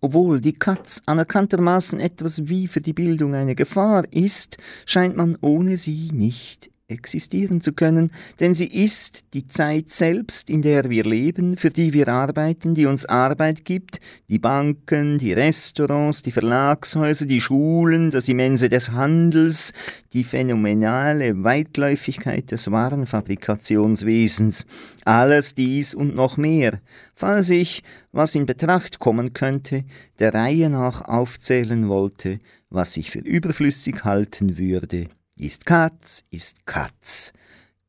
Obwohl 0.00 0.40
die 0.40 0.52
Katz 0.52 1.02
anerkanntermaßen 1.06 2.00
etwas 2.00 2.48
wie 2.48 2.68
für 2.68 2.80
die 2.80 2.92
Bildung 2.92 3.34
eine 3.34 3.54
Gefahr 3.54 4.04
ist, 4.12 4.58
scheint 4.84 5.16
man 5.16 5.36
ohne 5.40 5.76
sie 5.76 6.10
nicht 6.12 6.70
existieren 6.88 7.60
zu 7.60 7.72
können, 7.72 8.12
denn 8.38 8.54
sie 8.54 8.66
ist 8.66 9.34
die 9.34 9.46
Zeit 9.46 9.88
selbst, 9.88 10.48
in 10.48 10.62
der 10.62 10.88
wir 10.88 11.04
leben, 11.04 11.56
für 11.56 11.70
die 11.70 11.92
wir 11.92 12.06
arbeiten, 12.08 12.74
die 12.74 12.86
uns 12.86 13.06
Arbeit 13.06 13.64
gibt, 13.64 13.98
die 14.28 14.38
Banken, 14.38 15.18
die 15.18 15.32
Restaurants, 15.32 16.22
die 16.22 16.30
Verlagshäuser, 16.30 17.26
die 17.26 17.40
Schulen, 17.40 18.12
das 18.12 18.28
Immense 18.28 18.68
des 18.68 18.92
Handels, 18.92 19.72
die 20.12 20.22
phänomenale 20.22 21.42
Weitläufigkeit 21.42 22.52
des 22.52 22.70
Warenfabrikationswesens, 22.70 24.66
alles 25.04 25.54
dies 25.54 25.92
und 25.92 26.14
noch 26.14 26.36
mehr, 26.36 26.80
falls 27.16 27.50
ich, 27.50 27.82
was 28.12 28.36
in 28.36 28.46
Betracht 28.46 29.00
kommen 29.00 29.32
könnte, 29.32 29.84
der 30.20 30.34
Reihe 30.34 30.70
nach 30.70 31.02
aufzählen 31.02 31.88
wollte, 31.88 32.38
was 32.70 32.96
ich 32.96 33.10
für 33.10 33.18
überflüssig 33.18 34.04
halten 34.04 34.56
würde, 34.56 35.08
ist 35.38 35.66
Katz, 35.66 36.24
ist 36.30 36.66
Katz. 36.66 37.32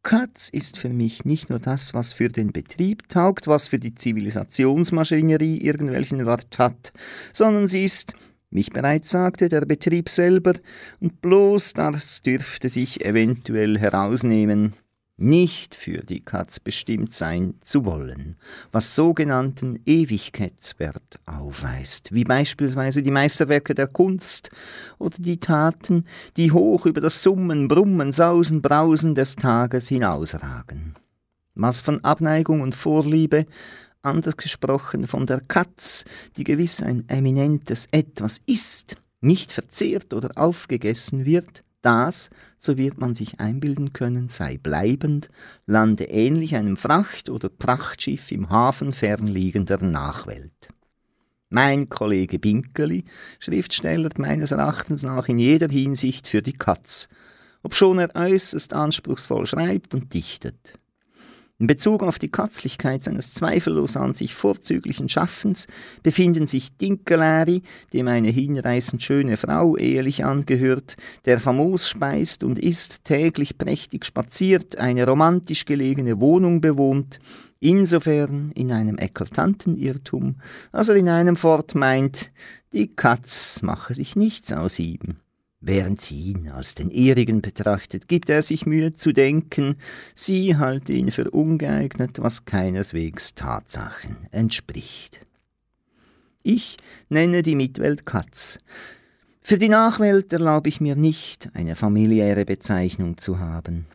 Katz 0.03 0.49
ist 0.49 0.77
für 0.77 0.89
mich 0.89 1.25
nicht 1.25 1.49
nur 1.49 1.59
das, 1.59 1.93
was 1.93 2.13
für 2.13 2.29
den 2.29 2.51
Betrieb 2.51 3.09
taugt, 3.09 3.47
was 3.47 3.67
für 3.67 3.79
die 3.79 3.95
Zivilisationsmaschinerie 3.95 5.57
irgendwelchen 5.57 6.25
Wert 6.25 6.59
hat, 6.59 6.93
sondern 7.33 7.67
sie 7.67 7.83
ist, 7.83 8.13
wie 8.49 8.61
ich 8.61 8.71
bereits 8.71 9.09
sagte, 9.09 9.49
der 9.49 9.61
Betrieb 9.61 10.09
selber, 10.09 10.53
und 10.99 11.21
bloß 11.21 11.73
das 11.73 12.21
dürfte 12.21 12.69
sich 12.69 13.03
eventuell 13.03 13.77
herausnehmen, 13.79 14.73
nicht 15.17 15.73
für 15.73 16.03
die 16.03 16.21
Katz 16.23 16.59
bestimmt 16.59 17.13
sein 17.13 17.55
zu 17.61 17.85
wollen, 17.85 18.37
was 18.71 18.93
sogenannten 18.93 19.79
Ewigkeitswert 19.85 21.19
aufweist, 21.25 22.13
wie 22.13 22.23
beispielsweise 22.23 23.01
die 23.01 23.11
Meisterwerke 23.11 23.73
der 23.73 23.87
Kunst 23.87 24.51
oder 24.99 25.15
die 25.17 25.39
Taten, 25.39 26.03
die 26.37 26.51
hoch 26.51 26.85
über 26.85 27.01
das 27.01 27.23
Summen, 27.23 27.67
Brummen, 27.67 28.11
Sausen, 28.11 28.61
Brausen 28.61 29.15
des 29.15 29.35
Tages 29.35 29.87
hinausragen. 29.87 30.95
Was 31.55 31.81
von 31.81 32.03
Abneigung 32.03 32.61
und 32.61 32.75
Vorliebe, 32.75 33.47
anders 34.03 34.37
gesprochen 34.37 35.07
von 35.07 35.25
der 35.25 35.41
Katz, 35.41 36.05
die 36.37 36.43
gewiss 36.43 36.83
ein 36.83 37.09
eminentes 37.09 37.87
Etwas 37.91 38.41
ist, 38.45 38.95
nicht 39.19 39.51
verzehrt 39.51 40.13
oder 40.13 40.29
aufgegessen 40.35 41.25
wird, 41.25 41.63
das, 41.81 42.29
so 42.57 42.77
wird 42.77 42.99
man 42.99 43.15
sich 43.15 43.39
einbilden 43.39 43.93
können, 43.93 44.27
sei 44.27 44.57
bleibend, 44.57 45.29
lande 45.65 46.05
ähnlich 46.05 46.55
einem 46.55 46.77
Fracht- 46.77 47.29
oder 47.29 47.49
Prachtschiff 47.49 48.31
im 48.31 48.49
Hafen 48.49 48.93
fernliegender 48.93 49.83
Nachwelt. 49.83 50.69
Mein 51.49 51.87
Kollege 51.87 52.39
Binkeli, 52.39 53.05
Schriftsteller 53.39 54.09
meines 54.17 54.51
Erachtens 54.51 55.03
nach 55.03 55.29
in 55.29 55.39
jeder 55.39 55.69
Hinsicht 55.69 56.27
für 56.27 56.41
die 56.41 56.53
Katz, 56.53 57.07
obschon 57.63 57.99
er 57.99 58.15
äußerst 58.15 58.73
anspruchsvoll 58.73 59.47
schreibt 59.47 59.93
und 59.93 60.13
dichtet. 60.13 60.73
In 61.59 61.65
Bezug 61.65 62.03
auf 62.03 62.19
die 62.19 62.29
Katzlichkeit 62.29 63.01
seines 63.01 63.33
zweifellos 63.33 63.97
an 63.97 64.13
sich 64.13 64.35
vorzüglichen 64.35 65.09
Schaffens 65.09 65.65
befinden 66.03 66.45
sich 66.45 66.77
Dinkeläri, 66.77 67.63
dem 67.93 68.07
eine 68.07 68.29
hinreißend 68.29 69.01
schöne 69.01 69.37
Frau 69.37 69.75
ehelich 69.75 70.23
angehört, 70.23 70.93
der 71.25 71.39
famos 71.39 71.89
speist 71.89 72.43
und 72.43 72.59
isst, 72.59 73.05
täglich 73.05 73.57
prächtig 73.57 74.05
spaziert, 74.05 74.77
eine 74.77 75.07
romantisch 75.07 75.65
gelegene 75.65 76.19
Wohnung 76.19 76.61
bewohnt, 76.61 77.17
insofern 77.59 78.51
in 78.51 78.71
einem 78.71 78.99
eklatanten 78.99 79.77
Irrtum, 79.77 80.35
als 80.71 80.89
er 80.89 80.95
in 80.95 81.09
einem 81.09 81.37
Fort 81.37 81.73
meint, 81.73 82.29
die 82.71 82.95
Katz 82.95 83.63
mache 83.63 83.95
sich 83.95 84.15
nichts 84.15 84.53
aus 84.53 84.77
ihm. 84.77 85.15
Während 85.67 85.99
sie 85.99 86.31
ihn 86.31 86.47
als 86.47 86.75
den 86.75 86.89
ihrigen 86.89 87.41
betrachtet, 87.41 88.07
gibt 88.07 88.29
er 88.29 88.41
sich 88.41 88.65
Mühe 88.65 88.93
zu 88.93 89.11
denken, 89.11 89.75
sie 90.15 90.55
halte 90.55 90.93
ihn 90.93 91.11
für 91.11 91.29
ungeeignet, 91.29 92.19
was 92.21 92.45
keineswegs 92.45 93.35
Tatsachen 93.35 94.15
entspricht. 94.31 95.19
Ich 96.41 96.77
nenne 97.09 97.41
die 97.41 97.55
Mitwelt 97.55 98.05
Katz. 98.05 98.59
Für 99.41 99.57
die 99.57 99.67
Nachwelt 99.67 100.31
erlaube 100.31 100.69
ich 100.69 100.79
mir 100.79 100.95
nicht, 100.95 101.49
eine 101.53 101.75
familiäre 101.75 102.45
Bezeichnung 102.45 103.17
zu 103.17 103.39
haben. 103.39 103.87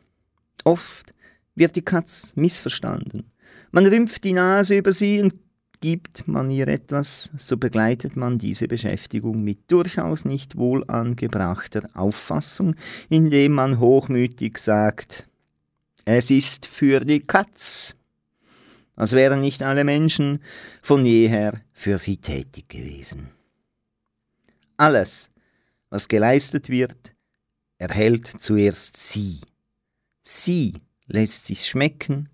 Oft 0.64 1.14
wird 1.55 1.75
die 1.75 1.81
Katz 1.81 2.35
missverstanden. 2.37 3.31
Man 3.70 3.87
rümpft 3.87 4.25
die 4.25 4.35
Nase 4.35 4.77
über 4.77 4.93
sie 4.93 5.23
und 5.23 5.33
Gibt 5.83 6.28
man 6.28 6.49
ihr 6.49 6.68
etwas, 6.68 7.33
so 7.37 7.57
begleitet 7.57 8.14
man 8.14 8.39
diese 8.39 8.68
Beschäftigung 8.68 9.43
mit 9.43 9.68
durchaus 9.68 10.24
nicht 10.24 10.57
wohl 10.57 10.89
angebrachter 10.89 11.91
Auffassung, 11.95 12.76
indem 13.09 13.55
man 13.55 13.80
hochmütig 13.80 14.59
sagt, 14.59 15.28
es 16.05 16.30
ist 16.30 16.66
für 16.66 17.01
die 17.01 17.18
Katz, 17.18 17.97
als 18.95 19.12
wären 19.12 19.41
nicht 19.41 19.64
alle 19.64 19.83
Menschen 19.83 20.39
von 20.83 21.05
jeher 21.05 21.61
für 21.72 21.99
sie 21.99 22.18
tätig 22.18 22.68
gewesen. 22.68 23.30
Alles, 24.76 25.33
was 25.91 26.07
geleistet 26.07 26.68
wird, 26.68 27.12
erhält 27.78 28.28
zuerst 28.28 28.97
sie. 28.97 29.41
Sie 30.20 30.74
lässt 31.09 31.47
sich 31.47 31.66
schmecken 31.66 32.28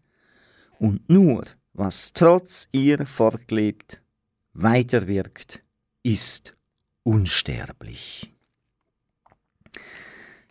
und 0.78 1.08
nur 1.08 1.46
was 1.78 2.12
trotz 2.12 2.68
ihr 2.72 3.06
fortlebt, 3.06 4.02
weiterwirkt, 4.52 5.62
ist 6.02 6.56
unsterblich. 7.04 8.34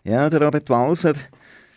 Ja, 0.04 0.30
der 0.30 0.40
Robert 0.40 0.70
Walser, 0.70 1.14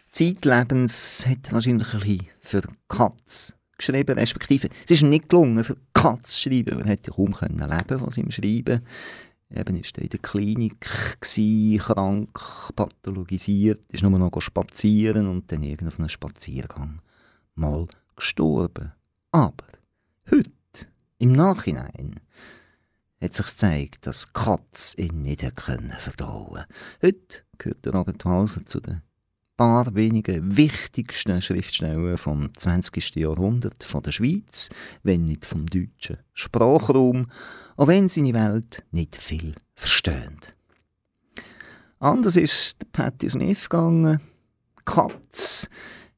zeitlebens, 0.10 1.26
hat 1.28 1.52
wahrscheinlich 1.52 1.94
ein 1.94 2.00
bisschen 2.00 2.28
für 2.40 2.62
Katz 2.88 3.56
geschrieben, 3.78 4.18
respektive 4.18 4.70
es 4.86 4.92
ist 4.92 5.02
ihm 5.02 5.10
nicht 5.10 5.28
gelungen, 5.28 5.66
für 5.66 5.76
Katz 5.94 6.36
zu 6.36 6.50
schreiben, 6.50 6.80
er 6.80 6.86
hätte 6.86 7.12
kaum 7.12 7.34
können 7.34 7.60
leben 7.60 8.02
was 8.02 8.18
ihm 8.18 8.32
schreiben. 8.32 8.82
Eben 9.54 9.76
ist 9.76 9.98
er 9.98 10.04
in 10.04 10.10
der 10.10 10.20
Klinik 10.20 10.88
gewesen, 11.20 11.80
krank, 11.80 12.40
pathologisiert, 12.74 13.82
ist 13.92 14.02
nur 14.02 14.18
noch 14.18 14.40
spazieren 14.40 15.28
und 15.28 15.52
dann 15.52 15.64
irgend 15.64 15.90
auf 15.90 16.00
einem 16.00 16.08
Spaziergang 16.08 17.02
mal 17.56 17.86
gestorben. 18.16 18.94
Aber 19.32 19.66
heute, 20.30 20.52
im 21.18 21.32
Nachhinein, 21.32 22.20
hat 23.22 23.34
sich 23.34 23.46
gezeigt, 23.46 24.08
dass 24.08 24.34
Katz 24.34 24.96
ihn 24.98 25.22
nicht 25.22 25.56
können 25.56 25.96
vertrauen 26.00 26.66
Heute 27.02 27.44
gehört 27.58 27.86
der 27.86 27.94
Robert 27.94 28.26
Hauser 28.26 28.66
zu 28.66 28.82
den 28.82 29.02
paar 29.56 29.94
wenigen 29.96 30.58
wichtigsten 30.58 31.42
Schriftsteller 31.42 32.18
vom 32.18 32.50
20. 32.58 33.16
Jahrhundert 33.16 33.84
von 33.84 34.02
der 34.02 34.12
Schweiz, 34.12 34.70
wenn 35.04 35.24
nicht 35.26 35.46
vom 35.46 35.68
deutschen 35.68 36.18
Sprachraum, 36.34 37.28
auch 37.78 37.88
wenn 37.88 38.08
seine 38.08 38.34
Welt 38.34 38.84
nicht 38.92 39.16
viel 39.16 39.54
versteht. 39.76 40.58
Anders 42.00 42.36
ist 42.38 42.82
der 42.82 42.88
Patti 42.92 43.30
Smith 43.30 43.70
gegangen. 43.70 44.20
Katz 44.84 45.70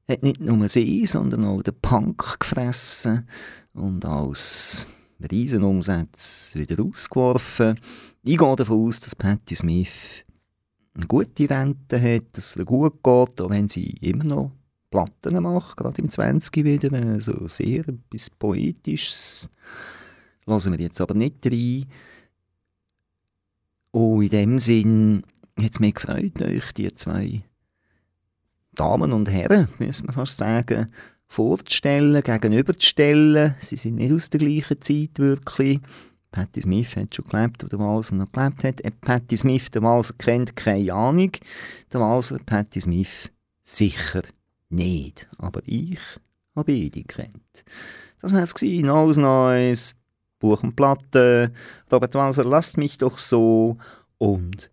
hat 0.07 0.23
nicht 0.23 0.41
nur 0.41 0.67
sie, 0.67 1.05
sondern 1.05 1.45
auch 1.45 1.61
den 1.61 1.79
Punk 1.81 2.39
gefressen 2.39 3.27
und 3.73 4.05
als 4.05 4.87
Riesenumsatz 5.31 6.53
wieder 6.55 6.83
ausgeworfen. 6.83 7.79
Ich 8.23 8.37
gehe 8.37 8.55
davon 8.55 8.87
aus, 8.87 8.99
dass 8.99 9.15
Patti 9.15 9.55
Smith 9.55 10.23
eine 10.93 11.07
gute 11.07 11.49
Rente 11.49 12.01
hat, 12.01 12.25
dass 12.33 12.51
es 12.51 12.55
ihr 12.55 12.65
gut 12.65 13.03
geht, 13.03 13.41
auch 13.41 13.49
wenn 13.49 13.69
sie 13.69 13.95
immer 14.01 14.23
noch 14.23 14.51
Platten 14.89 15.41
macht, 15.41 15.77
gerade 15.77 16.01
im 16.01 16.09
20. 16.09 16.63
wieder, 16.63 17.19
so 17.19 17.47
sehr 17.47 17.87
etwas 17.87 18.29
Poetisches. 18.29 19.49
Lassen 20.45 20.71
wir 20.71 20.79
jetzt 20.79 21.01
aber 21.01 21.15
nicht 21.15 21.45
rein. 21.45 21.85
Und 23.91 24.23
in 24.23 24.29
dem 24.29 24.59
Sinn 24.59 25.23
hat 25.59 25.71
es 25.71 25.79
mich 25.79 25.95
gefreut, 25.95 26.41
euch 26.41 26.73
die 26.73 26.93
zwei 26.93 27.39
Damen 28.75 29.13
und 29.13 29.29
Herren, 29.29 29.67
muss 29.79 30.03
man 30.03 30.13
fast 30.13 30.37
sagen, 30.37 30.91
vorzustellen, 31.27 32.21
gegenüberzustellen. 32.21 33.55
Sie 33.59 33.75
sind 33.75 33.95
nicht 33.95 34.13
aus 34.13 34.29
der 34.29 34.39
gleichen 34.39 34.81
Zeit 34.81 35.17
wirklich. 35.17 35.79
Patti 36.31 36.61
Smith 36.61 36.95
hat 36.95 37.13
schon 37.13 37.25
gelebt, 37.27 37.63
wo 37.63 37.67
der 37.67 37.79
Walser 37.79 38.15
noch 38.15 38.31
gelebt 38.31 38.63
hat. 38.63 38.85
Ob 38.85 39.01
Patti 39.01 39.37
Smith 39.37 39.69
den 39.69 39.83
Walser 39.83 40.15
kennt, 40.17 40.55
keine 40.55 40.93
Ahnung. 40.93 41.31
Der 41.91 41.99
Walser 41.99 42.39
Patti 42.43 42.81
Smith 42.81 43.31
sicher 43.61 44.23
nicht. 44.69 45.29
Aber 45.37 45.61
ich 45.65 45.99
habe 46.55 46.73
beide 46.73 47.03
kennt. 47.03 47.63
Das 48.19 48.33
war 48.33 48.41
es. 48.41 48.53
Neues 48.61 49.17
Neues, 49.17 49.95
Buch 50.39 50.63
und 50.63 50.75
Platte. 50.75 51.51
Robert 51.91 52.15
Walser, 52.15 52.45
lasst 52.45 52.77
mich 52.77 52.97
doch 52.97 53.19
so. 53.19 53.77
Und 54.17 54.71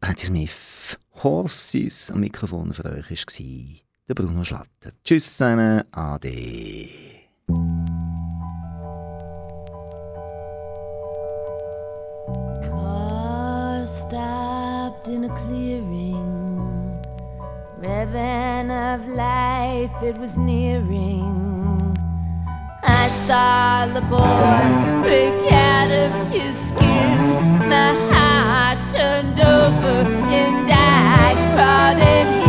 Patti 0.00 0.26
Smith, 0.26 0.98
Horses 1.22 2.10
am 2.10 2.20
Mikrofon 2.20 2.72
für 2.72 2.86
euch 2.86 3.10
war 3.10 3.76
der 4.08 4.14
Bruno 4.14 4.42
Schlatter. 4.42 4.92
Tschüss 5.04 5.36
zusammen, 5.36 5.82
ade. 5.92 6.88
Car 12.62 13.86
stopped 13.86 15.08
in 15.08 15.24
a 15.24 15.34
clearing, 15.34 16.98
ribbon 17.78 18.70
of 18.70 19.06
life 19.08 19.92
it 20.02 20.16
was 20.18 20.38
nearing. 20.38 21.94
I 22.82 23.08
saw 23.26 23.84
the 23.92 24.00
boy 24.08 25.02
break 25.02 25.52
out 25.52 25.90
of 25.90 26.32
his 26.32 26.56
skin. 26.56 27.68
My 27.68 27.92
heart 28.08 28.29
turned 29.00 29.40
over 29.40 30.04
and 30.30 30.70
I 30.70 31.32
cried 31.54 32.00
and 32.00 32.39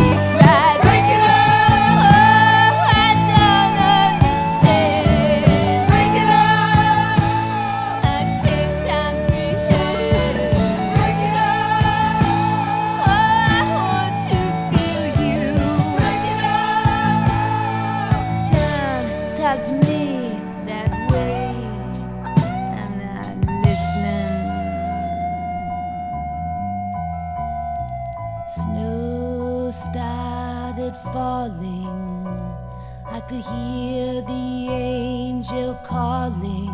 could 33.32 33.44
hear 33.44 34.20
the 34.22 34.68
angel 34.70 35.74
calling. 35.84 36.68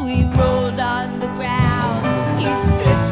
We 0.00 0.24
rolled 0.24 0.80
on 0.80 1.20
the 1.20 1.26
ground. 1.36 2.40
He 2.40 2.46
stretched 2.66 3.05